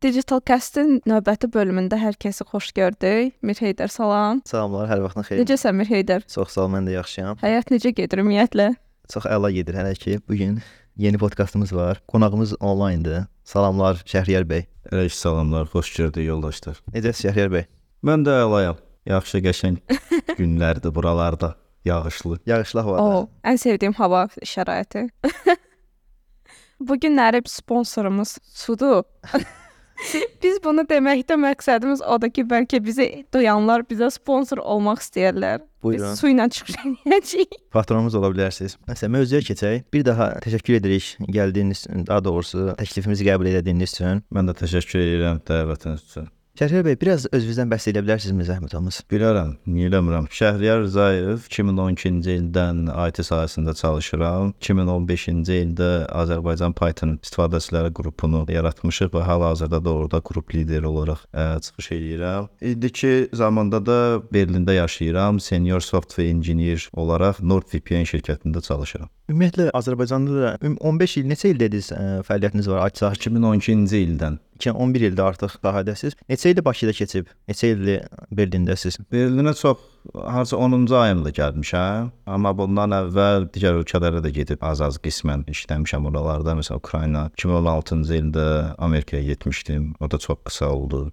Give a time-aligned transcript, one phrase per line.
[0.00, 3.34] Digital Cast-in növbəti bölümündə hər kəsi xoş gördük.
[3.44, 4.38] Mir Heydər salam.
[4.48, 5.42] Salamlar, hər vaxtın xeyir.
[5.42, 6.24] Necəsən Mir Heydər?
[6.24, 7.36] Çox sağ ol, mən də yaxşıyam.
[7.42, 8.70] Həyat necə gedir ümumiyyətlə?
[9.12, 10.16] Çox əla gedir hələ ki.
[10.24, 10.56] Bu gün
[10.96, 12.00] yeni podkastımız var.
[12.08, 13.28] Qonağımız onlayndır.
[13.44, 14.64] Salamlar Şəhriyar bəy.
[14.88, 16.80] Əleyh salamlar, xoş gördük yoldaşlar.
[16.96, 17.68] Necəsiz Şəhriyar bəy?
[18.00, 18.80] Mən də əlayam.
[19.04, 19.78] Yaxşı qəşəng
[20.40, 21.58] günlərdir buralarda.
[21.84, 22.40] Yağışlı.
[22.48, 23.04] Yağışlı havada.
[23.04, 25.10] O, ən sevdiyim hava şəraiti.
[26.88, 29.04] Bu günləri sponsorumuz sudur.
[30.42, 35.62] Biz bunu deməkdə məqsədimiz odur ki, bəlkə bizi duyanlar bizə sponsor olmaq istəyirlər.
[35.84, 36.10] Buyurun.
[36.12, 37.54] Biz su ilə çıxış edəcəyik.
[37.72, 38.76] Patronumuz ola bilərsiniz.
[38.88, 39.86] Nəsə mövzuya keçək.
[39.92, 44.20] Bir daha təşəkkür edirik gəldiyiniz, daha doğrusu təklifimizi qəbul etdiyiniz üçün.
[44.34, 46.28] Mən də təşəkkür edirəm dəvətiniz üçün.
[46.60, 49.00] Şəhriyar bəy, biraz özünüzdən bəhs edə bilərsinizmi zəhmət olmasa?
[49.08, 50.26] Bilərəm, niyə eləmirəm.
[50.36, 54.50] Şəhriyar Rzayev 2012-ci ildən IT sahəsində çalışıram.
[54.60, 55.88] 2015-ci ildə
[56.20, 62.50] Azərbaycan Python istifadəçiləri qrupunu yaratmışıq və hal-hazırda da orada qrup lideri olaraq ə, çıxış edirəm.
[62.60, 63.96] İndiki zamanda da
[64.28, 65.40] Berlində yaşayıram.
[65.40, 69.08] Senior software engineer olaraq NordVPN şirkətində çalışıram.
[69.32, 73.40] Ümumiyyətlə Azərbaycanda da üm- 15 il neçə il dediniz ə, fəaliyyətiniz var IT sahəsində?
[73.48, 76.16] 2012-ci ildən 11 ildir artıq sahədəsiz.
[76.28, 77.30] Neçə ili Bakıda keçib?
[77.48, 78.04] Neçə ildir
[78.36, 79.00] Berlindəsiz?
[79.12, 79.80] Berlinə çox
[80.14, 86.56] harca 10-cu ayımda gəlmişəm, amma bundan əvvəl digər ölkələrə də gedib az-az qismən işləmişəm oralarda.
[86.60, 88.46] Məsələn, Ukrayna 2016-cı ildə
[88.78, 89.94] Amerikaya getmişdim.
[90.00, 91.10] O da çox qısa oldu.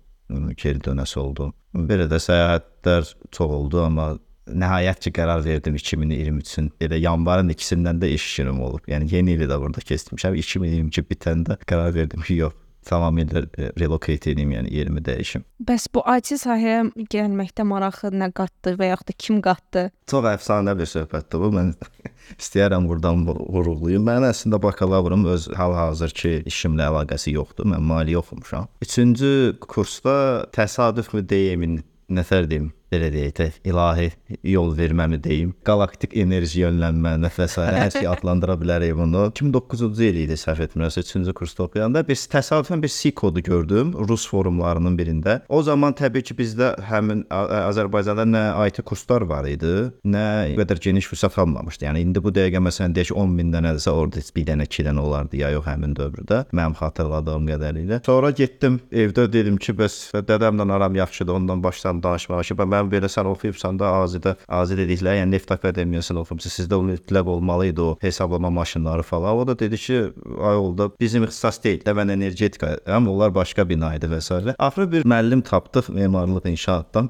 [0.57, 1.53] Geri dönəsi oldu.
[1.75, 4.15] Belə də səyahətlər çox oldu, amma
[4.47, 8.83] nəhayət ki qərar verdim 2023-ün elə yanvarın 2-sindən də iş işim olub.
[8.87, 10.35] Yəni yeni ili də burada keçmişəm.
[10.43, 12.55] 2022 bitəndə qərar verdim ki, yox,
[12.87, 13.43] tamamilə
[13.79, 15.43] relocate edeyim, yəni yerimi dəyişim.
[15.67, 19.87] Bəs bu IT sahəyə gəlməkdə marağı nə qatdı və yaxud da kim qatdı?
[20.09, 21.51] Çox əfsanə bir söhbətdir bu.
[21.57, 21.73] Mən
[22.41, 24.07] istəyirəm burdan vu- vurğulayım.
[24.07, 27.67] Mən əslində bakalavrum öz hal-hazırki işimlə əlaqəsi yoxdur.
[27.73, 28.69] Mən maliyyə oxumuşam.
[28.85, 29.33] 3-cü
[29.67, 30.17] kursda
[30.55, 34.09] təsadüfmü deyim, nətər deyim, belə deyək də, ilahi
[34.47, 35.53] yol verməmi deyim.
[35.67, 39.27] Galaktik enerji yönlənmə, nəfəs hər şey adlandıra bilərik bunu.
[39.33, 44.27] 2009-cu il idi səhv etmirəmsə 3-cü kursda oxuyanda bir təsadüfən bir C kodu gördüm rus
[44.29, 45.39] forumlarının birində.
[45.49, 51.09] O zaman təbii ki bizdə həmin Azərbaycanda nə IT kurslar var idi, nə qədər geniş
[51.11, 51.87] fürsət almamışdı.
[51.89, 55.03] Yəni indi bu dəqiqə məsələn deyək ki 10 min dənədirsə orada bir dənə, iki dənə
[55.03, 56.43] olardı ya yox həmin dövrdə.
[56.55, 58.01] Mənim xatırladığım qədərilə.
[58.07, 62.76] Sonra getdim evdə dedim ki, bəs dədəmlə aram yaxşıdır, ondan başladım danışmağa ki, "Bə, mən
[62.91, 67.71] belə sən oxuyubsan da Azidə, Azi dedikləri, yəni Neft Akademiyasını oxumusan, sizdə o mütləq olmalı
[67.71, 69.37] idi o hesablama maşınları falan.
[69.37, 70.01] O da dedi ki,
[70.41, 74.55] ay oldu, bizim ixtisas deyil də mən energetika, amma onlar başqa bina idi və s.
[74.57, 77.09] Axırı bir müəllim tapdıq memarlıq inşaatdan.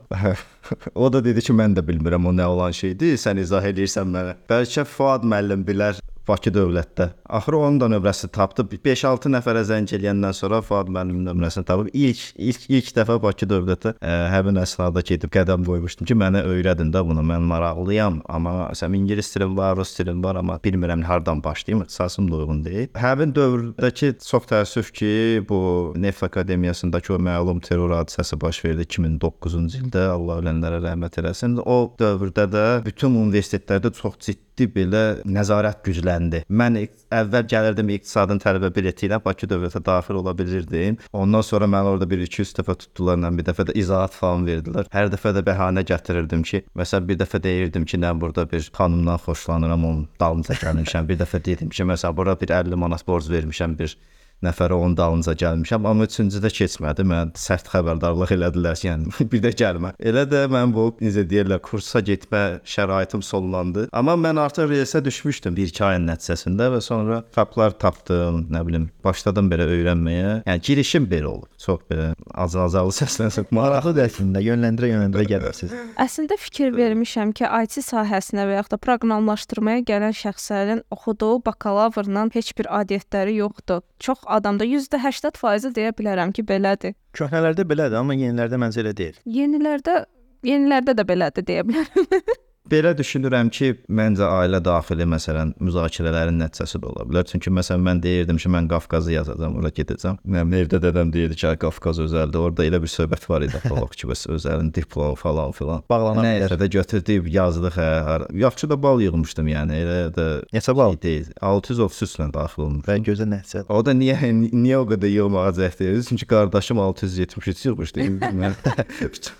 [0.95, 4.37] o da dedi ki, mən də bilmirəm o nə olan şeydir, sən izah eləyirsən mənə.
[4.49, 6.01] Bəlkə Fuad müəllim bilər.
[6.27, 7.09] Bakı dövlətdə.
[7.29, 8.65] Axırı onun da nömrəsi tapdı.
[8.85, 13.93] 5-6 nəfərə zəng eləyəndən sonra Fuad müəllimin nömrəsini tapıb ilk ilk ilk dəfə Bakı dövlətə
[14.01, 17.23] ə, həmin əsnada gedib qədəm qoymuşdum ki, mənə öyrədin də bunu.
[17.27, 21.85] Mən maraqlıyam, amma sən ingilis dilim var, rus dilim var, amma bilmirəm hardan başlayım.
[21.87, 22.89] İxtisasım da uyğun deyil.
[22.99, 25.11] Həmin dövrdəki çox təəssüf ki,
[25.49, 25.59] bu
[25.95, 30.07] Neft Akademiyasındakı o məlum terror hadisəsi baş verdi 2009-cu ildə.
[30.15, 31.59] Allah ölənlərə rəhmət eləsin.
[31.63, 36.41] O dövrdə də bütün universitetlərdə çox ciddi ciddi belə nəzarət gücləndi.
[36.49, 36.79] Mən
[37.13, 40.97] əvvəl gəlirdim iqtisadın tələbə bileti ilə Bakı dövlətə daxil ola bilirdim.
[41.13, 44.89] Ondan sonra məni orada bir 200 dəfə tutdular, bir dəfə də izahat falan verdilər.
[44.93, 49.21] Hər dəfə də bəhanə gətirirdim ki, məsələn bir dəfə deyirdim ki, mən burada bir xanımdan
[49.25, 51.09] xoşlanıram, onun dalınca gəlmişəm.
[51.09, 53.97] Bir dəfə dedim ki, məsələn bura bir 50 manat borc vermişəm bir
[54.45, 57.05] nəfərə onun dalınca gəlmişəm, amma üçüncüdə keçmədi.
[57.07, 59.93] Mən sərt xəbərdarlıq elədilər yəni bir də gəlmə.
[59.97, 63.87] Elə də mən bu necə deyirlər, kursa getmə şəraitim sonlandı.
[63.97, 69.49] Amma mən artıq reysə düşmüşdüm 1-2 ayın nəticəsində və sonra taplar tapdım, nə bilim, başladım
[69.51, 70.41] belə öyrənməyə.
[70.47, 71.49] Yəni girişim belə olub.
[71.61, 75.73] Çox belə azal-azalı səslənsə Maraqlıdır əslində, yönləndirə-yönləndirə gəlirsiniz.
[76.03, 82.53] Əslində fikir vermişəm ki, IT sahəsinə və yaxud da proqramlaşdırmaya gələn şəxslərin oxuduğu bakalavrla heç
[82.57, 83.83] bir adiyyətləri yoxdur.
[83.99, 86.95] Çox adamda %80% deyə bilərəm ki, belədir.
[87.17, 89.21] Köhnələrdə belədir, amma yenilərdə məncə elə deyil.
[89.25, 90.03] Yenilərdə
[90.47, 92.11] yenilərdə də belədir deyə bilərəm.
[92.67, 97.23] Belə düşünürəm ki, məncə ailə daxili məsələn müzakirələrin nəticəsi də ola bilər.
[97.29, 100.17] Çünki məsələn mən deyirdim ki, mən Qafqazı yazacağam, ora gedəcəm.
[100.27, 102.35] Mənim evdə dədəm deyirdi ki, "Ay, Qafqaz özəldir.
[102.37, 105.83] Orada elə bir söhbət var idi xalq ki, bəs özəlin diplomu falan filan.
[105.89, 106.57] Bağlana bilər.
[106.59, 107.87] Də götürdük, yazdıq hə.
[108.09, 109.71] har- Yaxşı da bal yığmışdım yəni.
[109.83, 110.97] Elə də Neçə bal?
[111.01, 111.25] deyil.
[111.41, 112.83] 600 ofsusla daxil olmuş.
[112.85, 113.63] Və gözəl nəticə.
[113.69, 114.17] O da niyə
[114.51, 116.03] niyə o qədər yığmağa cəhd edir?
[116.03, 117.99] Çünki qardaşım 673 yığmışdı.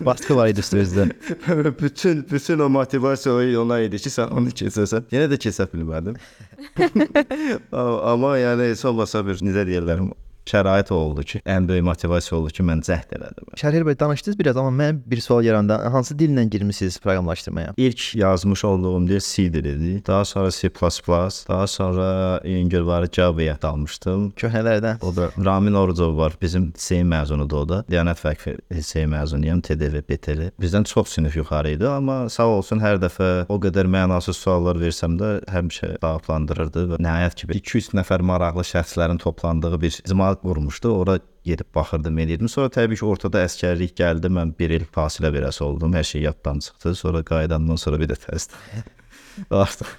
[0.00, 1.10] Baskı var idi üstünüzdə.
[1.82, 3.17] bütün bütün o motivasiya
[3.58, 5.08] ona idi ki, sən onu keçəsən.
[5.14, 6.16] Yenə də keçə bilmədim.
[7.72, 10.04] A- Amma yəni heç olmasa bir necə deyirlər,
[10.48, 13.52] şərait oldu ki, ən böyük motivasiya oldu ki, mən cəhd elədim.
[13.60, 17.74] Şərhər bəy danışdınız biraz, amma mən bir sual yaranda hansı dillə girmisiniz proqramlaşdırmaya?
[17.76, 20.06] İlk yazmış olduğum dil C dilidir.
[20.06, 20.70] Daha sonra C++,
[21.48, 24.30] daha sonra İngilizcə Java-ya dalmışdım.
[24.36, 25.02] Köhnələrdən.
[25.04, 26.32] O da Ramin Orucov var.
[26.42, 27.78] Bizim lisey məzunudur o da.
[27.90, 30.50] Diyanət Vakfı lisey məzunuyam, TDV, BTL.
[30.60, 35.18] Bizdən çox sinif yuxarı idi, amma sağ olsun hər dəfə o qədər mənasız suallar versəm
[35.20, 40.92] də həmişə cavablandırırdı və nəhayət ki 200 nəfər maraqlı şəxslərin toplandığı bir icma qurmuşdu.
[41.00, 42.50] Ora gedib baxırdım, eləyirdim.
[42.52, 44.30] Sonra təbii ki, ortada əskərlik gəldi.
[44.32, 45.96] Mən 1 il fasilə verəsi oldum.
[45.98, 46.94] Hər şey yaddan çıxdı.
[46.98, 48.86] Sonra qayıdandan sonra bir də təzədən
[49.62, 49.96] artıq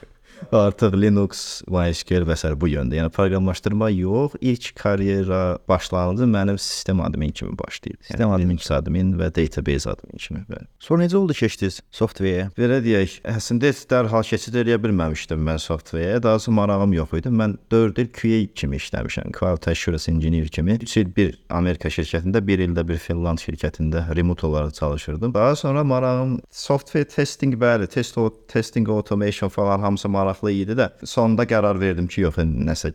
[0.51, 2.51] artıq Linux, MySQL və s.
[2.59, 2.97] bu yöndə.
[3.00, 8.00] Yəni proqramlaşdırma yox, ilk karyera başlanğıcı mənim sistem admin kimi başlayıb.
[8.01, 10.44] Sistem yəni, admin Linux admin və database admin kimi.
[10.50, 10.68] Bəli.
[10.80, 12.50] Sonra necə oldu keçdiniz softverə?
[12.57, 16.21] Belə deyək, əslində dərhal keçid eləyə bilməmişdim mən softverə.
[16.24, 17.33] Daha sonra marağım yox idi.
[17.41, 19.31] Mən 4 il QA kimi işləmişəm.
[19.38, 20.77] Quality Assurance Engineer kimi.
[20.81, 25.33] 3 il bir Amerika şirkətində, 1 ildə bir Finland şirkətində remote olaraq çalışırdım.
[25.33, 30.89] Daha sonra marağım software testing, bəli, test testing automation falan hamısı maraqlı idi də.
[31.05, 32.93] Sonda qərar verdim ki, yox, nəsə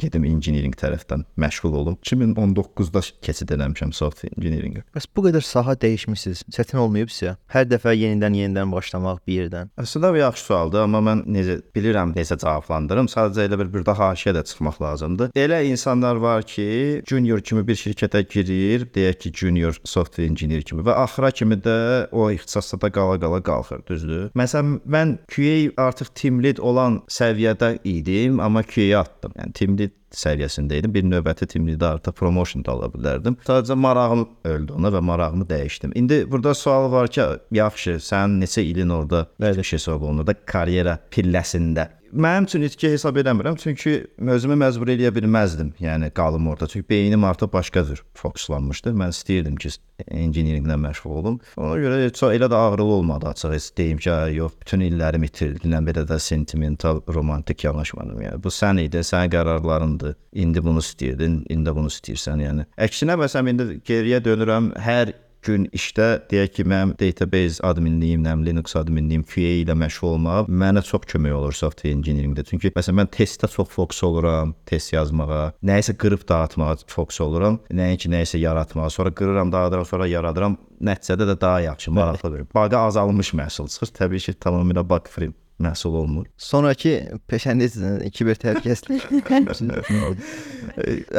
[0.00, 1.98] gedim engineering tərəfdən məşğul olum.
[2.06, 4.84] 2019-da keçid eləmişəm software engineering-ə.
[4.96, 6.44] Bəs bu qədər sahə dəyişmisiniz.
[6.54, 7.36] Çətin olmayıb sizə?
[7.52, 9.72] Hər dəfə yenidən yenidən başlamaq bir yerdən.
[9.80, 13.10] Əslində bu yaxşı sualdır, amma mən necə bilirəm necə cavablandırım.
[13.12, 15.32] Sadəcə elə bir burada haşiyə də çıxmaq lazımdır.
[15.38, 20.84] Elə insanlar var ki, junior kimi bir şirkətə girir, deyək ki, junior software engineer kimi
[20.86, 21.76] və axıra kimi də
[22.12, 24.28] o ixtisasda qala-qala qalxır, düzdür?
[24.38, 25.56] Məsələn, mən QA
[25.86, 29.34] artıq team lead olan səviyyədə idim, amma QA atdım.
[29.38, 30.94] Yəni team lead səviyyəsində idim.
[30.94, 33.36] Bir növbəti lead artıq promotion da ala bilərdim.
[33.46, 35.92] Sadəcə marağım öldü ona və marağımı dəyişdim.
[35.94, 40.34] İndi burada sual var ki, yaxşı, sən neçə ilin orada belə şey hesab olunur da
[40.34, 41.88] karyera pilləsində.
[42.12, 43.92] Mənim üçün itki hesab eləmirəm, çünki
[44.34, 45.72] özümü məcbur eləyə bilməzdim.
[45.80, 46.66] Yəni qalım orada.
[46.66, 48.92] Çünki beynim artıq başqa cür fokuslanmışdı.
[48.98, 49.70] Mən istəyirdim ki,
[50.10, 51.38] engineeringlə məşğul olum.
[51.56, 53.34] Ona görə heç elə də ağrılı olmadı.
[53.52, 58.20] Heç deyim ki, "Ay, yox, bütün illərimi itirdim, belə də sentimental, romantik yanaşmadım.
[58.22, 60.14] Yəni bu sən idin, sənin qərarlarındır.
[60.32, 62.66] İndi bunu istəyirdin, indi bunu istəyirsən, yəni.
[62.78, 65.12] Əksinə məsələn indi geriyə dönürəm, hər
[65.46, 70.82] gün işdə deyək ki, mənim database adminliyim, nəm Linux adminliyim, QA ilə məşğul olmaq mənə
[70.86, 72.44] çox kömək olur software engineeringdə.
[72.50, 78.12] Çünki məsələn mən testdə çox fokus oluram, test yazmağa, nəyisə qırıb dağıtmağa fokus oluram, nəinki
[78.12, 78.90] nəyisə yaratmağa.
[78.90, 80.58] Sonra qırıram, dağıdıram, sonra yaradıram.
[80.80, 82.46] Nəticədə də daha yaxşı, maraqlı bir.
[82.54, 83.92] Baqa azalmış məhsul çıxır.
[84.00, 86.26] Təbii ki, tamamilə bug free məhsul olmur.
[86.36, 86.94] Sonrakı
[87.30, 87.78] peşəniz
[88.14, 89.06] kiber təhlükəsizlik.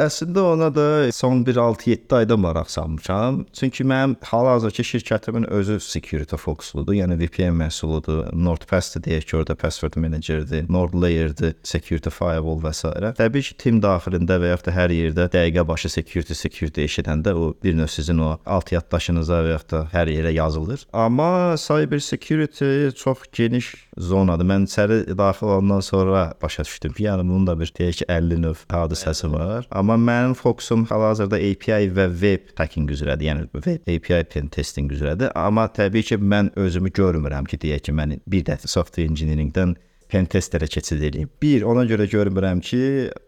[0.06, 3.42] Əslində ona da son 1-6-7 ayda maraq salmışam.
[3.52, 6.96] Çünki mənim hal-hazırki şirkətimin özü security fokusludur.
[6.96, 8.24] Yəni VPN məhsuludur.
[8.32, 12.88] NordPass deyək ki, orada password managerdir, NordLayer'dir, security firewall və s.
[13.18, 17.52] Təbii ki, tim daxilində və ya da hər yerdə dəqiqə başı security security eşidəndə o
[17.62, 20.86] bir növ sizin o alt yaddaşınıza və ya da hər yerə yazılır.
[20.92, 23.74] Amma cyber security çox geniş
[24.32, 24.48] zonadır.
[24.48, 28.42] Mən içəri daxil olandan sonra başa düşdüm ki, yəni bunun da bir deyək ki, 50
[28.42, 29.66] növ hadisəsi var.
[29.70, 33.28] Amma mənim fokusum hal-hazırda API və web hacking üzrədir.
[33.28, 35.32] Yəni web API pen testing üzrədir.
[35.34, 39.76] Amma təbii ki, mən özümü görmürəm ki, deyək ki, mən bir də software engineeringdən
[40.12, 41.30] pen testerə keçid eləyim.
[41.42, 42.80] Bir, ona görə görmürəm ki,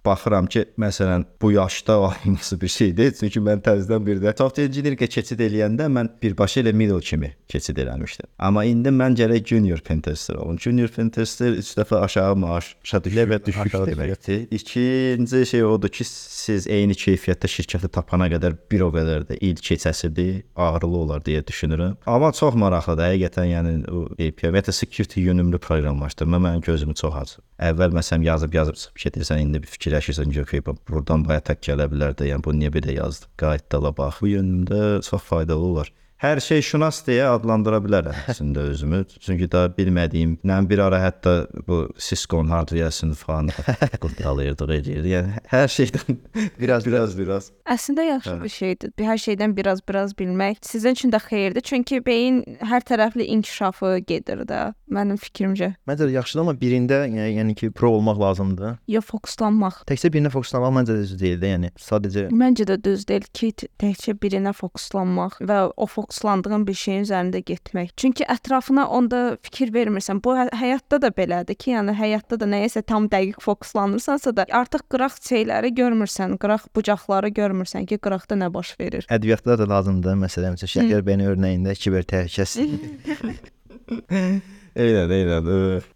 [0.05, 3.15] baxıram ki, məsələn, bu yaşda olması bir şeydir.
[3.21, 7.81] Çünki mən təzədən bir də software engineeringə keçid eləyəndə mən birbaşa elə middle kimi keçid
[7.85, 8.29] eləmişdim.
[8.39, 10.59] Amma indi mən gərək junior pen tester olum.
[10.61, 14.47] Junior pen tester 3 dəfə aşağı maaş, aşağı düşür, düşür deməkdir.
[14.51, 19.57] İkinci şey odur ki, siz eyni keyfiyyətdə şirkəti tapana qədər bir o qədər də il
[19.57, 21.97] keçəsidir, ağrılı olar deyə düşünürəm.
[22.07, 27.45] Amma çox maraqlıdır həqiqətən, yəni o API və security yönümlü proqramlaşdırma mənim gözümü çox açıb.
[27.71, 32.17] Əvvəl məsələn yazıb yazıb gedirsən, indi bir fikirləşirsən ki, okay, buradan baya tək gələ bilər
[32.19, 33.31] də, yəni bu niyə belə yazdı?
[33.41, 34.23] Qayıtdala bax.
[34.23, 35.93] Bu yönümdə çox faydalı olar.
[36.25, 39.03] Hər şey şünas deyə adlandıra bilərəm əslində özümü.
[39.21, 41.33] Çünki daha bilmədiyim, nə bir ara hətta
[41.67, 43.51] bu Cisco-nun hardware-sini falan
[44.03, 45.11] qurdalayırdıq, edirdik.
[45.11, 46.21] Yəni hər şeydən
[46.63, 47.51] biraz biraz biraz.
[47.69, 48.95] Əslində yaxşı bir şeydir.
[48.99, 51.67] Bir hər şeydən biraz-biraz bilmək sizin üçün də xeyirdir.
[51.67, 52.41] Çünki beyin
[52.73, 54.63] hər tərəfli inkişafı gedir də,
[54.95, 55.73] mənim fikrimcə.
[55.89, 58.79] Məncə yaxşıdır, amma birində yəni, ki, pro olmaq lazımdır.
[58.91, 59.83] Ya fokuslanmaq.
[59.91, 63.51] Təkcə birinə fokuslanmaq məncə də düz deyil də, yəni sadəcə Məncə də düz deyil ki,
[63.83, 67.95] təkcə birinə fokuslanmaq və o fokuslandığın bir şeyin üzərində getmək.
[68.01, 70.23] Çünki ətrafına onda fikir vermirsən.
[70.25, 74.87] Bu hə həyatda da belədir ki, yəni həyatda da nəyəsə tam dəqiq fokuslanırsansa da artıq
[74.93, 79.09] qıraq şeyləri görmürsən, qıraq bucaqları görmürsən ki, qıraqda nə baş verir.
[79.11, 80.21] ədəbiyyatda da lazımdır.
[80.25, 83.53] Məsələn, Şəkər bəyin örnəyində kiber təhlükəsizlik.
[84.75, 85.49] Eynən, eynən.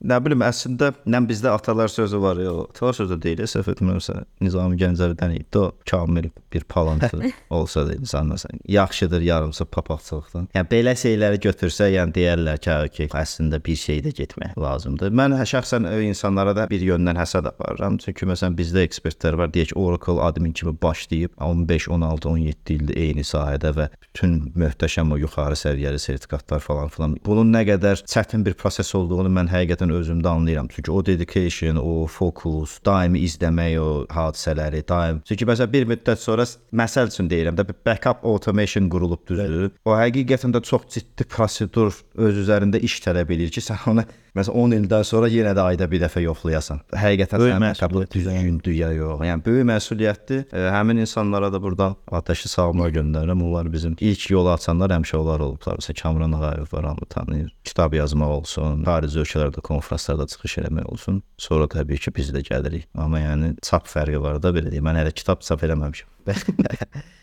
[0.06, 4.78] Nə bilim, əslində nə bizdə atalar sözü var ya, atalar sözü deyil, səhv etmirəmsə, Nizami
[4.78, 5.58] Gəncəvidən idi.
[5.58, 10.49] O kamil bir palantı olsa da insan məsələn, yaxşıdır yarımsı papaqçılıqdan.
[10.54, 15.11] Yəni belə şeyləri götürsə, yəni deyərlər ki, hə, ki, əslində bir şeydə getmək lazımdır.
[15.11, 17.99] Mən hə- şəxsən insanlara da bir yöndən həsəd aparıram.
[18.02, 23.26] Çünki məsələn bizdə ekspertlər var, deyək Oracle admin kimi başlayıb 15, 16, 17 ildir eyni
[23.26, 27.18] sahədə və bütün möhtəşəm o yuxarı səviyyəli sertifikatlar falan filan.
[27.26, 30.69] Bunun nə qədər çətin bir proses olduğunu mən həqiqətən özümdə anlayıram.
[30.69, 35.23] Çünki o dedication, o fokus, daimi izləmək o hadisələri, daim.
[35.29, 36.45] Çünki məsələn bir müddət sonra
[36.77, 39.71] məsəl üçün deyirəm də backup automation qurulub düzdür.
[39.89, 41.97] O həqiqətən də çox ciddi prosedur
[42.29, 44.05] öz üzərində iş tələb edir ki, sən onu
[44.37, 46.83] məsələn 10 ildən sonra yenə də ayda bir dəfə yoxlayasan.
[46.93, 49.25] Həqiqətən Böyük məsuliyyət düzgündür ya yox.
[49.27, 50.45] Yəni böyük məsuliyyətdir.
[50.53, 53.45] E, həmin insanlara da buradan atəşli salamlar göndərirəm.
[53.49, 55.81] Onlar bizim ilk yolu açanlar həmişə onlar olublar.
[55.81, 57.53] Məsələn Kamran Ağayev var, hamı tanıyır.
[57.65, 61.23] Kitab yazmaq olsun, xarici ölkələrdə konfranslarda çıxış eləmək olsun.
[61.41, 62.88] Sonra təbii ki, biz də gəlirik.
[62.99, 64.87] Amma yəni çap fərqi var da belə deyim.
[64.88, 66.29] Mən hələ kitab çap eləməmişəm.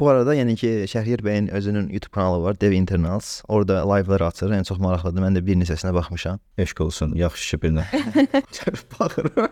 [0.00, 3.40] Bu arada yəni ki, Şəhriyar bəyin özünün YouTube kanalı var, Dev Internals.
[3.48, 4.50] Orada live-lar açır.
[4.52, 5.24] Yəni çox maraqlıdır.
[5.24, 6.40] Mən də bir neçəsinə baxmışam.
[6.58, 7.84] Eşq olsun, yaxşı ki birinə.
[9.00, 9.48] Baxıram.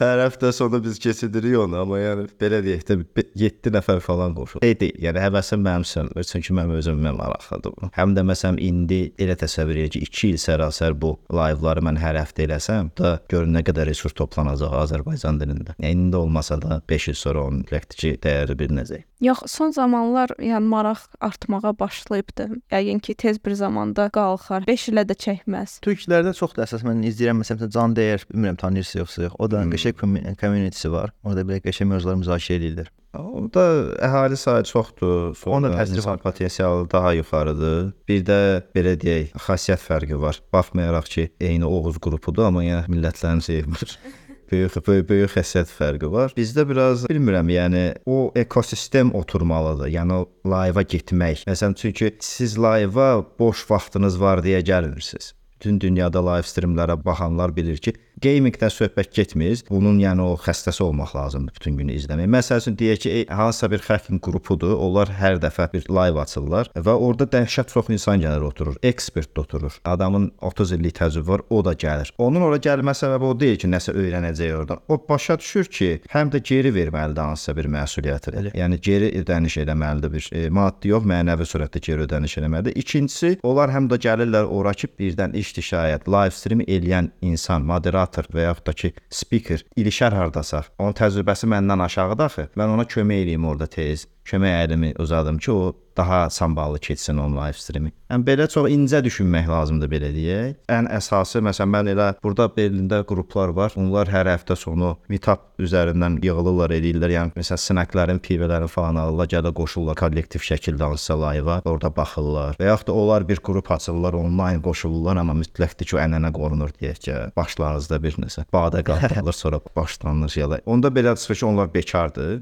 [0.00, 4.64] Hər həftə sonu biz keçidirik onu, amma yəni belə deyək də 7 nəfər falan qoşulur.
[4.64, 7.90] Ey deyil, yəni həvəsim mənim sönmür, çünki mənim özümə maraqlıdır bu.
[7.96, 12.20] Həm də məsələn indi elə təsəvvür edək ki, 2 il sərasər bu live-ları mən hər
[12.22, 15.76] həftə eləsəm, da görün nə qədər resurs toplanacaq Azərbaycan dilində.
[15.80, 19.04] Yəni indi olmasa da 5 il sonra onun praktik dəyəri bilinəcək.
[19.26, 22.46] Yox, son zamanlar yəni maraq artmağa başlayıbdı.
[22.72, 24.66] Yəqin ki, tez bir zamanda qalxar.
[24.68, 25.78] 5 ilə də çəkməz.
[25.86, 29.34] Türklərdə çoxdur əsas mən izləyirəm məsələn Can Dəyər, bilmirəm tanıyırsınız yoxsa yox.
[29.38, 29.72] O da Hmm.
[29.72, 31.12] qəşəng commu- community-si var.
[31.24, 32.88] Orada belə qəşəng mövzular müzakirə edirlər.
[33.16, 33.62] Orada
[34.04, 35.32] əhali sayı çoxdur.
[35.46, 36.18] Onda Onda təsiri insan var.
[36.22, 37.92] potensialı daha yuxarıdır.
[38.08, 38.38] Bir də
[38.76, 40.40] belə deyək, xasiyyət fərqi var.
[40.52, 43.98] Baxmayaraq ki, eyni Oğuz qrupudur, amma yenə millətlərini sevmir.
[44.50, 46.34] Böyük, böyük, böyük xəssiyyət fərqi var.
[46.36, 49.90] Bizdə biraz bilmirəm, yəni o ekosistem oturmalıdır.
[49.90, 51.42] Yəni live-a getmək.
[51.50, 55.32] Məsələn, çünki siz live-a boş vaxtınız var deyə gəlmirsiniz.
[55.56, 59.62] Bütün dünyada live streamlərə baxanlar bilir ki, gamingdən söhbət getmir.
[59.68, 62.30] Bunun yəni o xəstəsi olmaq lazımdır bütün günü izləmək.
[62.32, 66.94] Məsəl üçün deyək ki, hansısa bir hacking qrupudur, onlar hər dəfə bir live açırlar və
[66.94, 69.78] orada dəhşət çox insan gəlir oturur, ekspert də oturur.
[69.84, 72.12] Adamın 30 illik təcrübə var, o da gəlir.
[72.18, 74.82] Onun ora gəlmə səbəbi o deyil ki, nəsə öyrənəcək oradan.
[74.88, 78.34] O başa düşür ki, həm də geri verməlidir hansısa bir məsuliyyəti.
[78.56, 82.76] Yəni geri ödəniş eləməlidir bir e, maddi yox, mənəvi surətdə geri ödəniş eləməlidir.
[82.80, 88.05] İkincisi, onlar həm də gəlirlər ora ki, birdən iş şayət live stream eləyən insan, moderator
[88.34, 92.48] və yaxud da ki, speaker ilişər hardasa, onun təcrübəsi məndən aşağıdır axı.
[92.56, 94.06] Mən ona kömək eləyim orada tez.
[94.26, 97.92] Kömək əlimi uzadım ki, o daha samballı keçsin onun live streami.
[98.10, 100.58] Yəni belə çox incə düşünmək lazımdır belə deyək.
[100.70, 103.74] Ən əsası məsələn mən elə burada Berlində qruplar var.
[103.80, 107.14] Onlar hər həftə sonu meetup üzərindən yığılırlar, eləyirlər.
[107.16, 112.60] Yəni məsələn snakların, pivələrin falan alırlar, gələ qoşulurlar kollektiv şəkildə hansısa live-a, orada baxırlar.
[112.60, 116.76] Və yaxud da onlar bir qrup açırlar, onlayn qoşulurlar, amma mütləqdir ki, o ənənə qorunur
[116.76, 120.64] deyək ki, başlarınızda bir nəsə badə qaldırılır, sonra başlanılır şeylər.
[120.66, 122.38] Onda belə çıxır ki, onlar bekardır.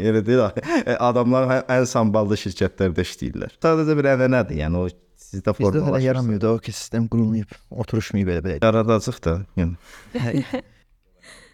[0.00, 0.48] Elə deyil.
[1.00, 3.54] Adamlar hə- ən samballı şirkətlərdə işləyirlər.
[3.64, 4.58] Sadəcə bir ənənədir.
[4.60, 6.06] Yəni o sizdə Bizdə hələ formalaşır.
[6.10, 8.58] yaramıyor da o ki, sistem qurulmayıb, oturuşmayıb belə belə.
[8.64, 9.34] Yaradacaq da.
[9.56, 9.74] Yəni